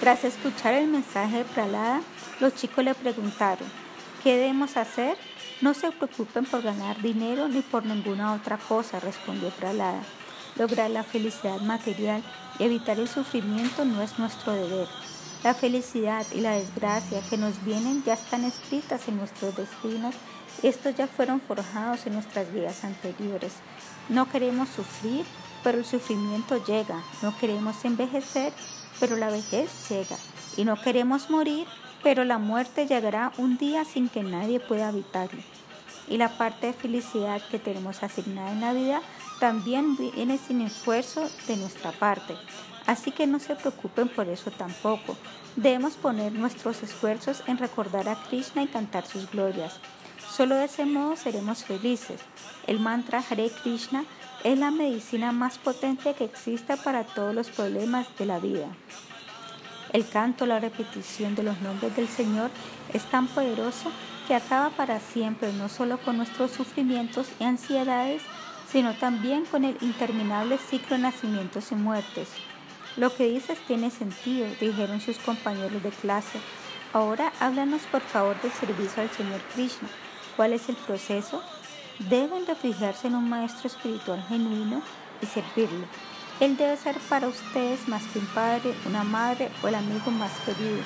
[0.00, 2.00] Tras escuchar el mensaje de Pralada,
[2.40, 3.68] los chicos le preguntaron,
[4.22, 5.16] ¿Qué debemos hacer?
[5.62, 10.02] No se preocupen por ganar dinero ni por ninguna otra cosa, respondió Pralada.
[10.60, 12.22] Lograr la felicidad material
[12.58, 14.86] y evitar el sufrimiento no es nuestro deber.
[15.42, 20.14] La felicidad y la desgracia que nos vienen ya están escritas en nuestros destinos
[20.62, 23.54] estos ya fueron forjados en nuestras vidas anteriores.
[24.10, 25.24] No queremos sufrir,
[25.64, 27.02] pero el sufrimiento llega.
[27.22, 28.52] No queremos envejecer,
[28.98, 30.16] pero la vejez llega.
[30.58, 31.66] Y no queremos morir,
[32.02, 35.40] pero la muerte llegará un día sin que nadie pueda habitarlo.
[36.08, 39.00] Y la parte de felicidad que tenemos asignada en la vida
[39.40, 42.36] también viene sin esfuerzo de nuestra parte.
[42.86, 45.16] Así que no se preocupen por eso tampoco.
[45.56, 49.80] Debemos poner nuestros esfuerzos en recordar a Krishna y cantar sus glorias.
[50.30, 52.20] Solo de ese modo seremos felices.
[52.66, 54.04] El mantra Hare Krishna
[54.44, 58.68] es la medicina más potente que exista para todos los problemas de la vida.
[59.92, 62.50] El canto, la repetición de los nombres del Señor
[62.92, 63.90] es tan poderoso
[64.28, 68.22] que acaba para siempre no solo con nuestros sufrimientos y ansiedades,
[68.70, 72.28] sino también con el interminable ciclo de nacimientos y muertes.
[72.96, 76.38] Lo que dices tiene sentido, dijeron sus compañeros de clase.
[76.92, 79.88] Ahora háblanos por favor del servicio al Señor Krishna.
[80.36, 81.42] ¿Cuál es el proceso?
[81.98, 84.82] Deben refugiarse en un maestro espiritual genuino
[85.22, 85.86] y servirlo.
[86.40, 90.32] Él debe ser para ustedes más que un padre, una madre o el amigo más
[90.46, 90.82] querido.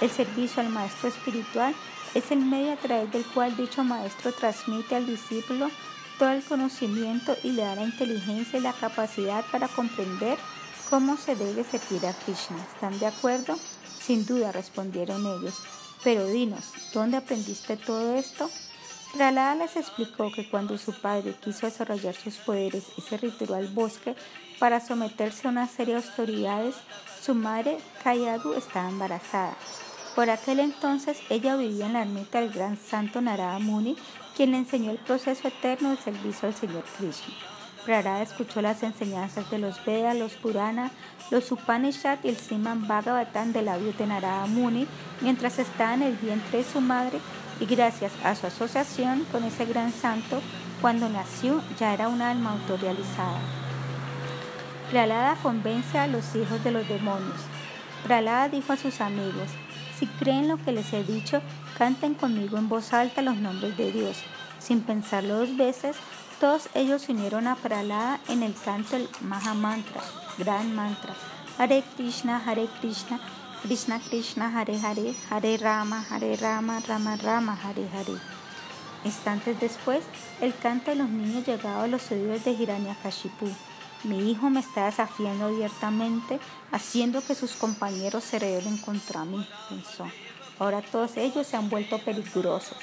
[0.00, 1.74] El servicio al maestro espiritual
[2.14, 5.68] es el medio a través del cual dicho maestro transmite al discípulo
[6.18, 10.38] todo el conocimiento y le da la inteligencia y la capacidad para comprender
[10.90, 12.56] cómo se debe servir a Krishna.
[12.72, 13.56] ¿Están de acuerdo?
[14.00, 15.62] Sin duda, respondieron ellos.
[16.02, 18.50] Pero dinos, ¿dónde aprendiste todo esto?
[19.14, 23.68] Pralada les explicó que cuando su padre quiso desarrollar sus poderes y se retiró al
[23.68, 24.14] bosque
[24.58, 26.74] para someterse a una serie de autoridades,
[27.22, 29.56] su madre, Kayadu, estaba embarazada.
[30.14, 33.96] Por aquel entonces ella vivía en la ermita del gran santo Narada Muni,
[34.36, 37.34] quien le enseñó el proceso eterno del servicio al Señor Krishna.
[37.84, 40.90] Pralada escuchó las enseñanzas de los Vedas, los Purana,
[41.30, 44.86] los Upanishad y el Siman Bhagavatam de la de Narada Muni
[45.20, 47.18] mientras estaba en el vientre de su madre
[47.60, 50.40] y gracias a su asociación con ese gran santo,
[50.80, 53.38] cuando nació ya era un alma autorrealizada.
[54.90, 57.40] Pralada convence a los hijos de los demonios.
[58.04, 59.48] Pralada dijo a sus amigos,
[60.04, 61.40] si creen lo que les he dicho,
[61.78, 64.18] canten conmigo en voz alta los nombres de Dios.
[64.58, 65.96] Sin pensarlo dos veces,
[66.40, 70.02] todos ellos se unieron a Pralada en el canto del Mahamantra,
[70.36, 71.14] gran mantra.
[71.56, 73.18] Hare Krishna, Hare Krishna,
[73.62, 78.18] Krishna Krishna Hare Hare, Hare Rama, Hare Rama, Rama Rama, Hare Hare.
[79.04, 80.04] Instantes después,
[80.42, 83.48] el canto de los niños llegaba a los oídos de Hiranyakashipu.
[84.04, 86.38] Mi hijo me está desafiando abiertamente,
[86.70, 90.06] haciendo que sus compañeros se rebelen contra mí, pensó.
[90.58, 92.76] Ahora todos ellos se han vuelto peligrosos.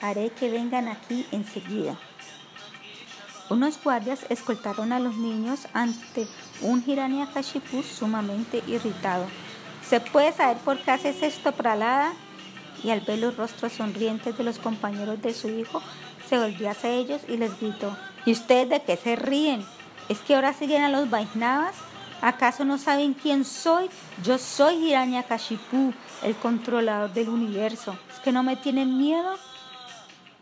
[0.00, 1.98] Haré que vengan aquí enseguida.
[3.48, 6.28] Unos guardias escoltaron a los niños ante
[6.60, 9.26] un Hiranyakashipu sumamente irritado.
[9.86, 12.12] ¿Se puede saber por qué haces esto, Pralada?
[12.84, 15.82] Y al ver los rostros sonrientes de los compañeros de su hijo,
[16.28, 19.66] se volvió hacia ellos y les gritó, ¿y ustedes de qué se ríen?
[20.10, 21.76] ¿Es que ahora siguen a los Vaisnavas?
[22.20, 23.88] ¿Acaso no saben quién soy?
[24.24, 25.94] Yo soy Hiranyakashipu,
[26.24, 27.96] el controlador del universo.
[28.12, 29.36] ¿Es que no me tienen miedo?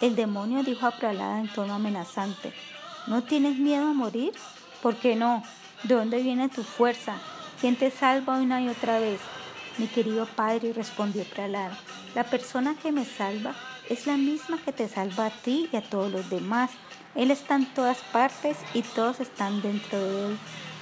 [0.00, 2.54] El demonio dijo a Pralada en tono amenazante,
[3.08, 4.32] ¿no tienes miedo a morir?
[4.80, 5.42] ¿Por qué no?
[5.82, 7.16] ¿De dónde viene tu fuerza?
[7.60, 9.20] ¿Quién te salva una y otra vez?
[9.76, 11.76] Mi querido padre, respondió Pralada,
[12.14, 13.54] la persona que me salva
[13.90, 16.70] es la misma que te salva a ti y a todos los demás.
[17.18, 20.38] Él está en todas partes y todos están dentro de él.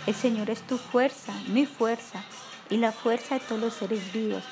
[0.06, 2.22] El Señor es tu fuerza, mi fuerza
[2.68, 4.44] y la fuerza de todos los seres vivos.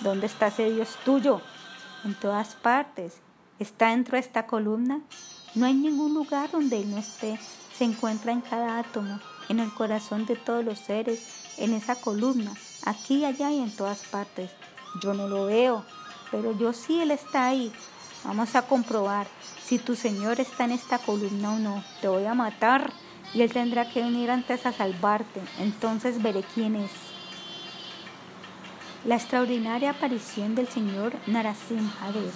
[0.00, 1.42] ¿Dónde está ese Dios tuyo?
[2.06, 3.18] En todas partes.
[3.58, 5.02] ¿Está dentro de esta columna?
[5.54, 7.38] No hay ningún lugar donde Él no esté.
[7.76, 12.54] Se encuentra en cada átomo, en el corazón de todos los seres, en esa columna
[12.86, 14.50] aquí, allá y en todas partes.
[15.02, 15.84] Yo no lo veo,
[16.30, 17.70] pero yo sí Él está ahí.
[18.24, 19.26] Vamos a comprobar
[19.68, 21.84] si tu Señor está en esta columna o no.
[22.00, 22.90] Te voy a matar
[23.34, 25.42] y Él tendrá que venir antes a salvarte.
[25.58, 26.90] Entonces veré quién es.
[29.04, 32.32] La extraordinaria aparición del Señor Narasimhadev.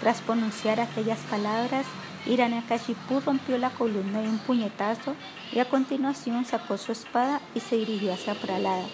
[0.00, 1.86] Tras pronunciar aquellas palabras,
[2.26, 5.16] Hiranyakashipu rompió la columna de un puñetazo
[5.52, 8.86] y a continuación sacó su espada y se dirigió hacia Pralada.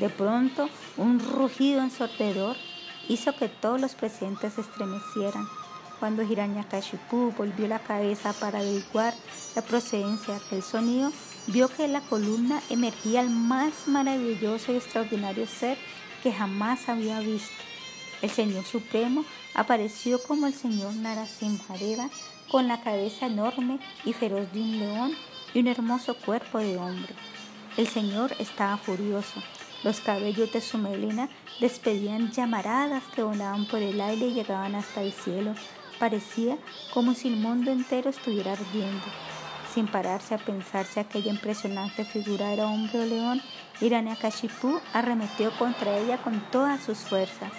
[0.00, 0.68] De pronto,
[0.98, 2.56] un rugido ensordecedor
[3.08, 5.46] hizo que todos los presentes se estremecieran.
[6.04, 9.14] Cuando Hiranyakashipu volvió la cabeza para averiguar
[9.56, 11.10] la procedencia de aquel sonido,
[11.46, 15.78] vio que de la columna emergía el más maravilloso y extraordinario ser
[16.22, 17.54] que jamás había visto.
[18.20, 19.24] El Señor Supremo
[19.54, 22.10] apareció como el señor Narasimhadeva
[22.50, 25.12] con la cabeza enorme y feroz de un león
[25.54, 27.14] y un hermoso cuerpo de hombre.
[27.78, 29.42] El señor estaba furioso.
[29.82, 31.30] Los cabellos de su melena
[31.60, 35.54] despedían llamaradas que volaban por el aire y llegaban hasta el cielo.
[35.98, 36.58] Parecía
[36.92, 39.04] como si el mundo entero estuviera ardiendo.
[39.72, 43.42] Sin pararse a pensar si aquella impresionante figura era hombre o león,
[43.80, 47.50] Hiranyakashipu arremetió contra ella con todas sus fuerzas.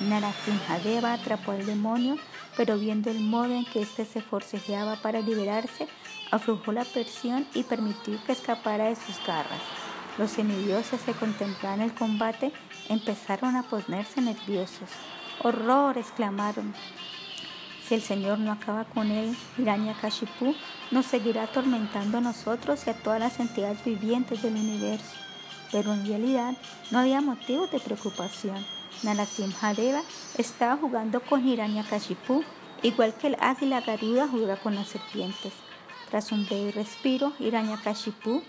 [0.00, 2.16] Narasimhadeva atrapó al demonio,
[2.56, 5.88] pero viendo el modo en que éste se forcejeaba para liberarse,
[6.30, 9.60] aflojó la presión y permitió que escapara de sus garras.
[10.18, 12.52] Los semidioses que contemplaban el combate
[12.88, 14.88] empezaron a ponerse nerviosos.
[15.42, 15.98] ¡Horror!
[15.98, 16.74] exclamaron.
[17.88, 20.54] Si el Señor no acaba con él, Hiranyakashipu
[20.90, 25.14] nos seguirá atormentando a nosotros y a todas las entidades vivientes del universo.
[25.72, 26.54] Pero en realidad
[26.90, 28.62] no había motivo de preocupación.
[29.04, 30.02] Narasimhadeva
[30.36, 32.44] estaba jugando con Hiranyakashipu,
[32.82, 35.54] igual que el águila garuda juega con las serpientes.
[36.10, 38.42] Tras un breve respiro, Hiranyakashipu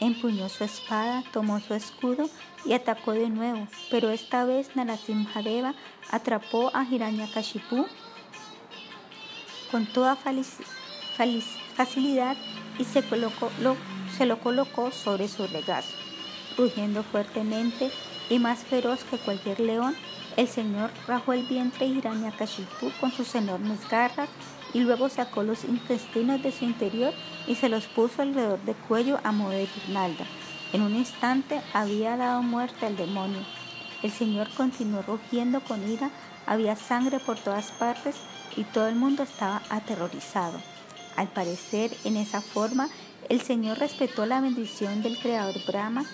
[0.00, 2.30] empuñó su espada, tomó su escudo
[2.64, 5.74] y atacó de nuevo, pero esta vez Narasimhadeva
[6.10, 7.84] atrapó a Hiranyakashipu
[9.70, 10.16] con toda
[11.76, 12.36] facilidad
[12.78, 13.02] y se,
[14.26, 15.94] lo, colocó sobre su regazo.
[16.56, 17.90] Rugiendo fuertemente,
[18.28, 19.94] y más feroz que cualquier león,
[20.36, 24.28] el señor rajó el vientre de Hiranyakashipu con sus enormes garras
[24.72, 27.12] y luego sacó los intestinos de su interior
[27.48, 30.24] y se los puso alrededor del cuello a modo de guirnalda.
[30.72, 33.40] En un instante había dado muerte al demonio.
[34.04, 36.10] El señor continuó rugiendo con ira,
[36.46, 38.14] había sangre por todas partes
[38.56, 40.60] y todo el mundo estaba aterrorizado.
[41.16, 42.88] Al parecer, en esa forma,
[43.28, 46.04] el señor respetó la bendición del creador Brahma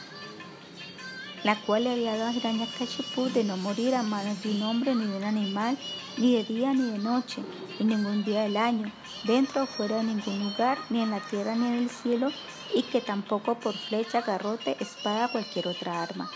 [1.46, 4.96] la cual le había dado a Hiranyakashipu de no morir a manos de un hombre
[4.96, 5.78] ni de un animal,
[6.18, 7.40] ni de día ni de noche,
[7.78, 8.90] en ningún día del año,
[9.22, 12.32] dentro o fuera de ningún lugar, ni en la tierra ni en el cielo,
[12.74, 16.28] y que tampoco por flecha, garrote, espada o cualquier otra arma.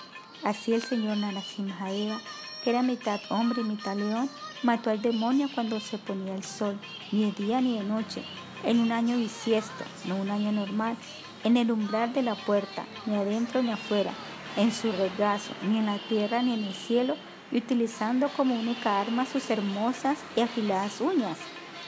[0.44, 2.20] Así el señor Narasimhadeva,
[2.62, 4.30] que era mitad hombre y mitad león,
[4.62, 6.78] mató al demonio cuando se ponía el sol,
[7.12, 8.22] ni de día ni de noche,
[8.64, 10.96] en un año bisiesto, no un año normal,
[11.44, 14.12] en el umbral de la puerta, ni adentro ni afuera,
[14.56, 17.16] en su regazo, ni en la tierra ni en el cielo,
[17.50, 21.38] y utilizando como única arma sus hermosas y afiladas uñas,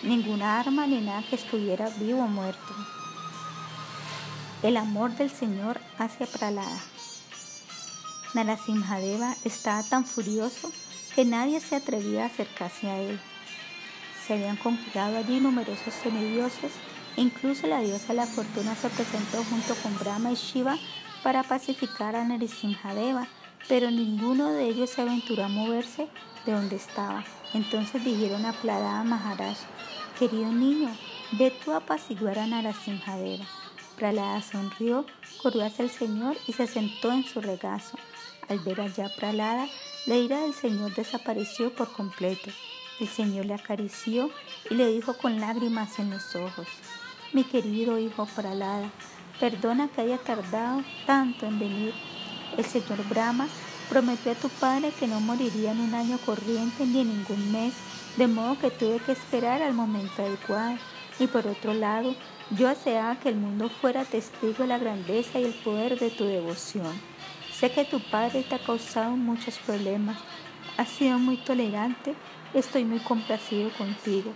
[0.02, 2.74] ninguna arma ni nada que estuviera vivo o muerto.
[4.62, 6.80] El amor del Señor hacia Pralada.
[8.34, 10.72] Narasimhadeva estaba tan furioso
[11.14, 13.20] que nadie se atrevía a acercarse a él.
[14.26, 16.72] Se habían congregado allí numerosos semidioses,
[17.16, 20.78] incluso la diosa la fortuna se presentó junto con Brahma y Shiva
[21.22, 23.26] para pacificar a Narasimhadeva,
[23.68, 26.08] pero ninguno de ellos se aventuró a moverse
[26.46, 27.24] de donde estaba.
[27.54, 29.58] Entonces dijeron a Pradada Maharaj,
[30.18, 30.90] querido niño,
[31.32, 33.44] ve tú a apaciguar a Narasimhadeva.
[33.96, 35.04] Pralada sonrió,
[35.42, 37.98] corrió hacia el Señor y se sentó en su regazo.
[38.52, 39.66] Al ver allá Pralada,
[40.04, 42.50] la ira del Señor desapareció por completo.
[43.00, 44.28] El Señor le acarició
[44.68, 46.68] y le dijo con lágrimas en los ojos,
[47.32, 48.90] mi querido hijo Pralada,
[49.40, 51.94] Perdona que haya tardado tanto en venir.
[52.58, 53.48] El señor Brahma
[53.88, 57.72] prometió a tu padre que no moriría en un año corriente ni en ningún mes,
[58.18, 60.76] de modo que tuve que esperar al momento adecuado.
[61.18, 62.14] Y por otro lado,
[62.50, 66.24] yo deseaba que el mundo fuera testigo de la grandeza y el poder de tu
[66.24, 67.11] devoción.
[67.62, 70.16] Sé que tu padre te ha causado muchos problemas.
[70.76, 72.16] Has sido muy tolerante
[72.54, 74.32] estoy muy complacido contigo.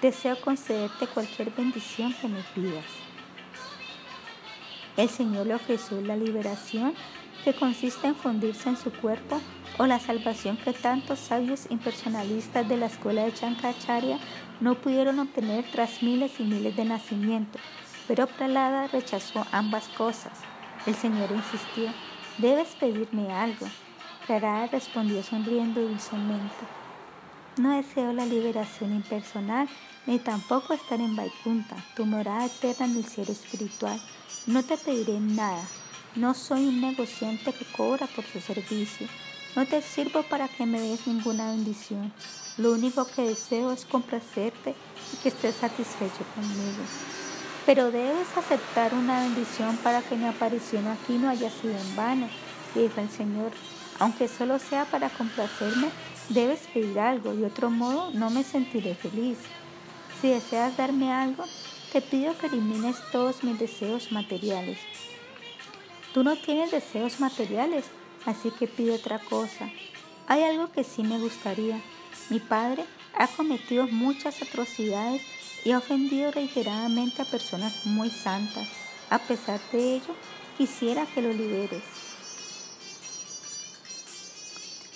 [0.00, 2.86] Deseo concederte cualquier bendición que me pidas.
[4.96, 6.94] El Señor le ofreció la liberación
[7.44, 9.38] que consiste en fundirse en su cuerpo
[9.76, 14.18] o la salvación que tantos sabios impersonalistas de la escuela de Chankacharya
[14.60, 17.60] no pudieron obtener tras miles y miles de nacimientos.
[18.08, 20.32] Pero Pralada rechazó ambas cosas.
[20.86, 21.92] El Señor insistió,
[22.40, 23.66] debes pedirme algo.
[24.26, 26.64] Pralada respondió sonriendo dulcemente.
[27.56, 29.68] No deseo la liberación impersonal,
[30.06, 34.00] ni tampoco estar en Vaikunta, tu morada eterna en el cielo espiritual.
[34.46, 35.62] No te pediré nada.
[36.16, 39.06] No soy un negociante que cobra por su servicio.
[39.56, 42.12] No te sirvo para que me des ninguna bendición.
[42.56, 44.74] Lo único que deseo es complacerte
[45.12, 46.84] y que estés satisfecho conmigo.
[47.70, 52.28] Pero debes aceptar una bendición para que mi aparición aquí no haya sido en vano,
[52.74, 53.52] dijo el Señor.
[54.00, 55.86] Aunque solo sea para complacerme,
[56.30, 59.38] debes pedir algo, de otro modo no me sentiré feliz.
[60.20, 61.44] Si deseas darme algo,
[61.92, 64.80] te pido que elimines todos mis deseos materiales.
[66.12, 67.84] Tú no tienes deseos materiales,
[68.26, 69.70] así que pido otra cosa.
[70.26, 71.80] Hay algo que sí me gustaría.
[72.30, 75.22] Mi padre ha cometido muchas atrocidades
[75.64, 78.68] y ha ofendido reiteradamente a personas muy santas.
[79.10, 80.14] A pesar de ello,
[80.56, 81.82] quisiera que lo liberes.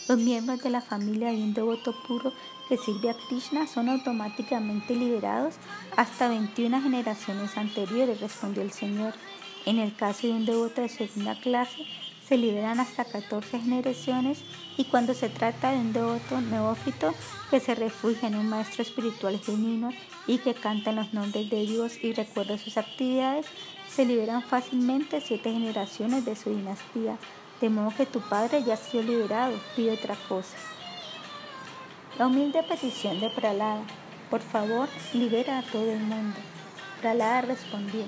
[0.08, 2.32] Los miembros de la familia de un devoto puro
[2.68, 5.54] que sirve a Krishna son automáticamente liberados
[5.96, 9.14] hasta 21 generaciones anteriores, respondió el Señor.
[9.64, 11.86] En el caso de un devoto de segunda clase,
[12.28, 14.42] se liberan hasta 14 generaciones
[14.76, 17.14] y cuando se trata de un devoto neófito
[17.50, 19.90] que se refugia en un maestro espiritual genuino
[20.26, 23.46] y que canta los nombres de Dios y recuerda sus actividades,
[23.88, 27.18] se liberan fácilmente siete generaciones de su dinastía
[27.60, 30.56] de modo que tu padre ya ha sido liberado, pide otra cosa.
[32.18, 33.82] La humilde petición de Pralada,
[34.28, 36.36] por favor, libera a todo el mundo.
[37.00, 38.04] Pralada respondió,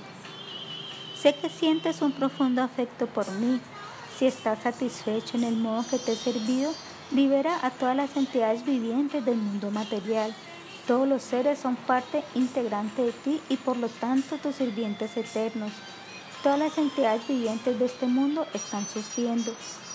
[1.15, 3.61] sé que sientes un profundo afecto por mí.
[4.19, 6.73] Si estás satisfecho en el modo que te he servido,
[7.13, 10.35] libera a todas las entidades vivientes del mundo material.
[10.87, 15.73] Todos los seres son parte integrante de ti y por lo tanto tus sirvientes eternos.
[16.45, 19.53] Todas las entidades vivientes de este mundo están sufriendo.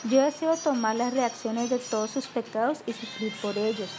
[0.09, 3.89] Yo deseo tomar las reacciones de todos sus pecados y sufrir por ellos.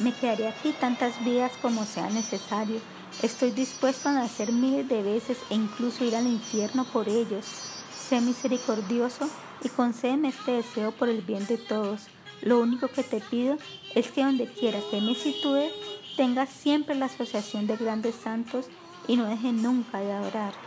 [0.00, 2.80] Me quedaré aquí tantas vidas como sea necesario.
[3.22, 7.44] Estoy dispuesto a nacer miles de veces e incluso ir al infierno por ellos.
[7.96, 9.28] Sé misericordioso
[9.62, 12.08] y concédeme este deseo por el bien de todos.
[12.42, 13.56] Lo único que te pido
[13.94, 15.70] es que donde quiera que me sitúe,
[16.16, 18.66] tengas siempre la asociación de grandes santos
[19.06, 20.58] y no deje nunca de adorarte.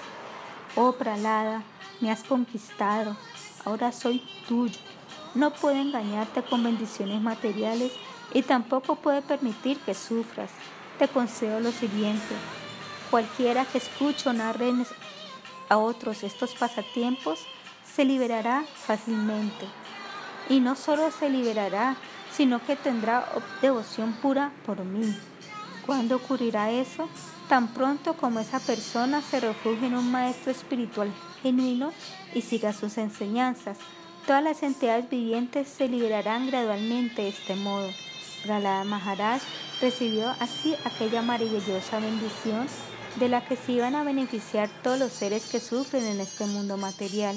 [0.76, 1.64] Oh Pralada,
[2.02, 3.16] me has conquistado,
[3.66, 4.80] ahora soy tuyo.
[5.36, 7.92] No puedo engañarte con bendiciones materiales
[8.34, 10.52] y tampoco puedo permitir que sufras.
[11.00, 12.36] Te concedo lo siguiente.
[13.10, 14.72] Cualquiera que escuche o narre
[15.70, 17.40] a otros estos pasatiempos
[17.84, 19.83] se liberará fácilmente.
[20.50, 21.96] Y no solo se liberará,
[22.32, 23.28] sino que tendrá
[23.62, 25.16] devoción pura por mí.
[25.86, 27.10] ¿Cuándo ocurrirá eso?
[27.50, 31.92] Tan pronto como esa persona se refugie en un maestro espiritual genuino
[32.34, 33.78] y siga sus enseñanzas,
[34.26, 37.90] todas las entidades vivientes se liberarán gradualmente de este modo.
[38.44, 39.42] Prahlada Maharaj
[39.82, 42.68] recibió así aquella maravillosa bendición
[43.18, 46.78] de la que se iban a beneficiar todos los seres que sufren en este mundo
[46.78, 47.36] material.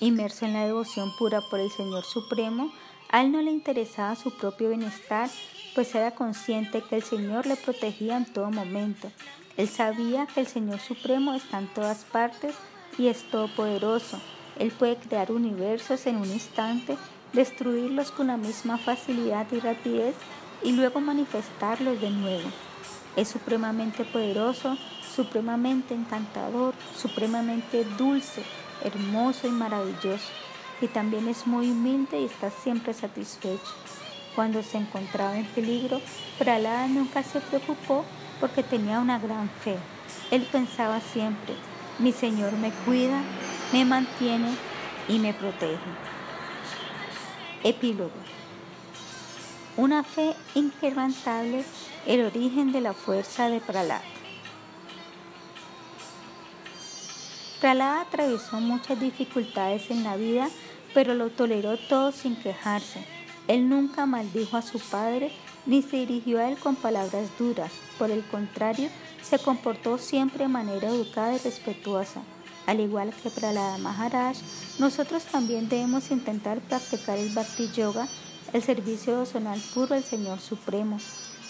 [0.00, 2.72] Inmerso en la devoción pura por el Señor Supremo,
[3.10, 5.28] a él no le interesaba su propio bienestar,
[5.74, 9.10] pues era consciente que el Señor le protegía en todo momento.
[9.56, 12.54] Él sabía que el Señor Supremo está en todas partes
[12.96, 14.20] y es todopoderoso.
[14.58, 16.96] Él puede crear universos en un instante,
[17.32, 20.14] destruirlos con la misma facilidad y rapidez
[20.62, 22.48] y luego manifestarlos de nuevo.
[23.16, 24.76] Es supremamente poderoso,
[25.14, 28.44] supremamente encantador, supremamente dulce,
[28.84, 30.28] hermoso y maravilloso.
[30.80, 33.74] Y también es muy humilde y está siempre satisfecho.
[34.34, 36.00] Cuando se encontraba en peligro,
[36.38, 38.04] Pralada nunca se preocupó
[38.40, 39.76] porque tenía una gran fe.
[40.30, 41.54] Él pensaba siempre,
[41.98, 43.20] mi Señor me cuida,
[43.72, 44.54] me mantiene
[45.08, 45.78] y me protege.
[47.64, 48.12] Epílogo.
[49.76, 51.64] Una fe inquebrantable,
[52.06, 54.02] el origen de la fuerza de Pralada.
[57.60, 60.48] Pralada atravesó muchas dificultades en la vida,
[60.94, 63.04] pero lo toleró todo sin quejarse.
[63.48, 65.32] Él nunca maldijo a su padre
[65.66, 67.72] ni se dirigió a él con palabras duras.
[67.98, 68.88] Por el contrario,
[69.22, 72.22] se comportó siempre de manera educada y respetuosa.
[72.66, 74.36] Al igual que Pralada Maharaj,
[74.78, 78.06] nosotros también debemos intentar practicar el Bhakti Yoga,
[78.52, 80.98] el servicio devocional puro al Señor Supremo.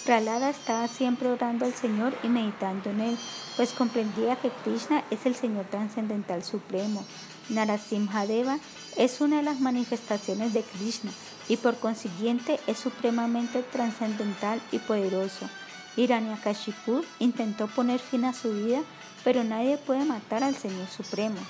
[0.05, 3.19] Pralada estaba siempre orando al Señor y meditando en Él,
[3.59, 7.05] pues comprendía que Krishna es el Señor trascendental supremo.
[7.49, 8.57] Narasimhadeva
[8.97, 11.11] es una de las manifestaciones de Krishna
[11.49, 15.49] y por consiguiente es supremamente trascendental y poderoso.
[15.97, 18.81] Hiranyakashipu intentó poner fin a su vida,
[19.25, 21.41] pero nadie puede matar al Señor Supremo.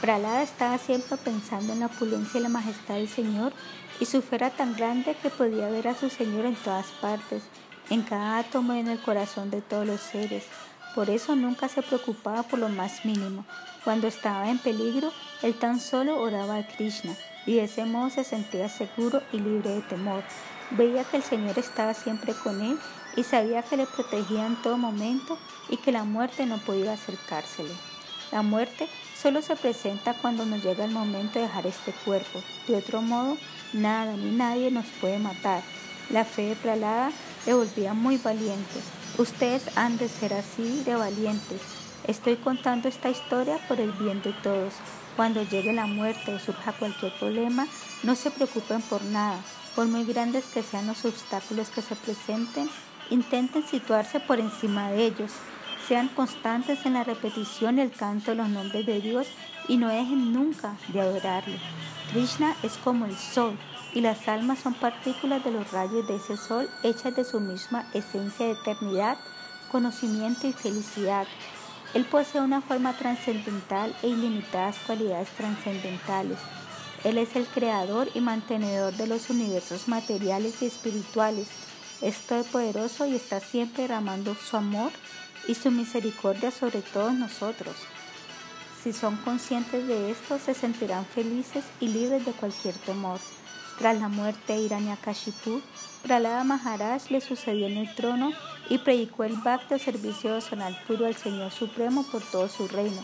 [0.00, 3.52] Pralada estaba siempre pensando en la opulencia y la majestad del Señor
[4.00, 7.42] y su fe era tan grande que podía ver a su Señor en todas partes,
[7.90, 10.44] en cada átomo y en el corazón de todos los seres.
[10.94, 13.44] Por eso nunca se preocupaba por lo más mínimo.
[13.84, 15.12] Cuando estaba en peligro,
[15.42, 17.14] él tan solo oraba a Krishna
[17.46, 20.22] y de ese modo se sentía seguro y libre de temor.
[20.72, 22.78] Veía que el Señor estaba siempre con él
[23.16, 25.38] y sabía que le protegía en todo momento
[25.68, 27.72] y que la muerte no podía acercársele.
[28.32, 28.88] La muerte
[29.20, 32.40] solo se presenta cuando nos llega el momento de dejar este cuerpo.
[32.68, 33.36] De otro modo,
[33.72, 35.62] nada ni nadie nos puede matar.
[36.10, 37.10] La fe de Pralada
[37.46, 38.80] le volvía muy valiente.
[39.18, 41.60] Ustedes han de ser así de valientes.
[42.04, 44.74] Estoy contando esta historia por el bien de todos.
[45.16, 47.66] Cuando llegue la muerte o surja cualquier problema,
[48.02, 49.38] no se preocupen por nada.
[49.74, 52.70] Por muy grandes que sean los obstáculos que se presenten,
[53.10, 55.32] intenten situarse por encima de ellos.
[55.86, 59.26] Sean constantes en la repetición el canto de los nombres de Dios
[59.68, 61.58] y no dejen nunca de adorarle.
[62.12, 63.58] Krishna es como el sol
[63.92, 67.86] y las almas son partículas de los rayos de ese sol hechas de su misma
[67.92, 69.18] esencia de eternidad,
[69.70, 71.26] conocimiento y felicidad.
[71.94, 76.38] Él posee una forma trascendental e ilimitadas cualidades trascendentales.
[77.02, 81.48] Él es el creador y mantenedor de los universos materiales y espirituales.
[82.00, 84.92] Es todopoderoso y está siempre derramando su amor
[85.48, 87.74] y su misericordia sobre todos nosotros.
[88.82, 93.18] Si son conscientes de esto, se sentirán felices y libres de cualquier temor.
[93.80, 95.62] Tras la muerte de Hiranyakashipu,
[96.02, 98.30] Pralada Maharaj le sucedió en el trono
[98.68, 103.02] y predicó el Bhakti servicio devocional puro al Señor Supremo por todo su reino.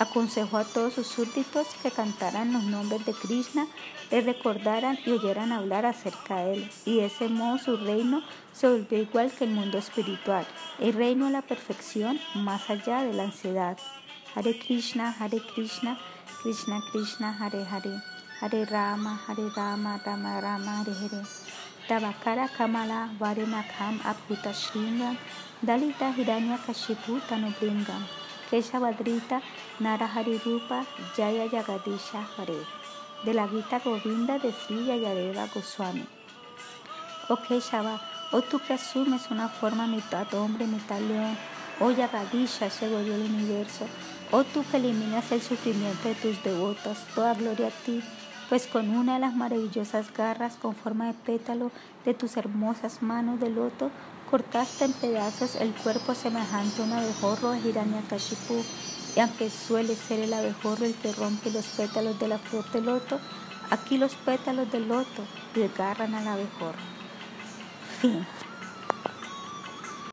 [0.00, 3.68] Aconsejó a todos sus súbditos que cantaran los nombres de Krishna,
[4.10, 8.20] le recordaran y oyeran hablar acerca de él, y de ese modo su reino
[8.52, 10.44] se volvió igual que el mundo espiritual,
[10.80, 13.78] el reino a la perfección más allá de la ansiedad.
[14.34, 15.96] Hare Krishna, Hare Krishna,
[16.42, 18.02] Krishna Krishna, Hare Hare,
[18.40, 21.24] Hare Rama, Hare Rama, Rama Rama, Hare Hare.
[21.88, 25.16] Tabakara Kamala Varenakam Abhuta Shringam
[25.64, 28.02] Dalita Hiranya Kashipu Tanubringam
[28.50, 29.40] Keshavadrita
[29.80, 30.84] Narahari Rupa
[31.16, 32.60] Jaya Yagadisha Hare.
[33.24, 36.06] De la Gita Govinda de Sri Yayadeva Goswami.
[37.30, 37.98] Oh Keshava,
[38.32, 41.38] oh tú que asumes una forma mitad hombre, mitad león,
[41.80, 43.86] oh Yagadisha, llegó del universo,
[44.30, 48.02] oh tú que eliminas el sufrimiento de tus devotos, toda gloria a ti
[48.48, 51.70] pues con una de las maravillosas garras con forma de pétalo
[52.04, 53.90] de tus hermosas manos de loto,
[54.30, 58.62] cortaste en pedazos el cuerpo semejante a un abejorro de Hiranyakashipu,
[59.16, 62.82] y aunque suele ser el abejorro el que rompe los pétalos de la flor de
[62.82, 63.18] loto,
[63.70, 65.22] aquí los pétalos del loto
[65.54, 66.78] desgarran al abejorro.
[68.00, 68.26] Fin.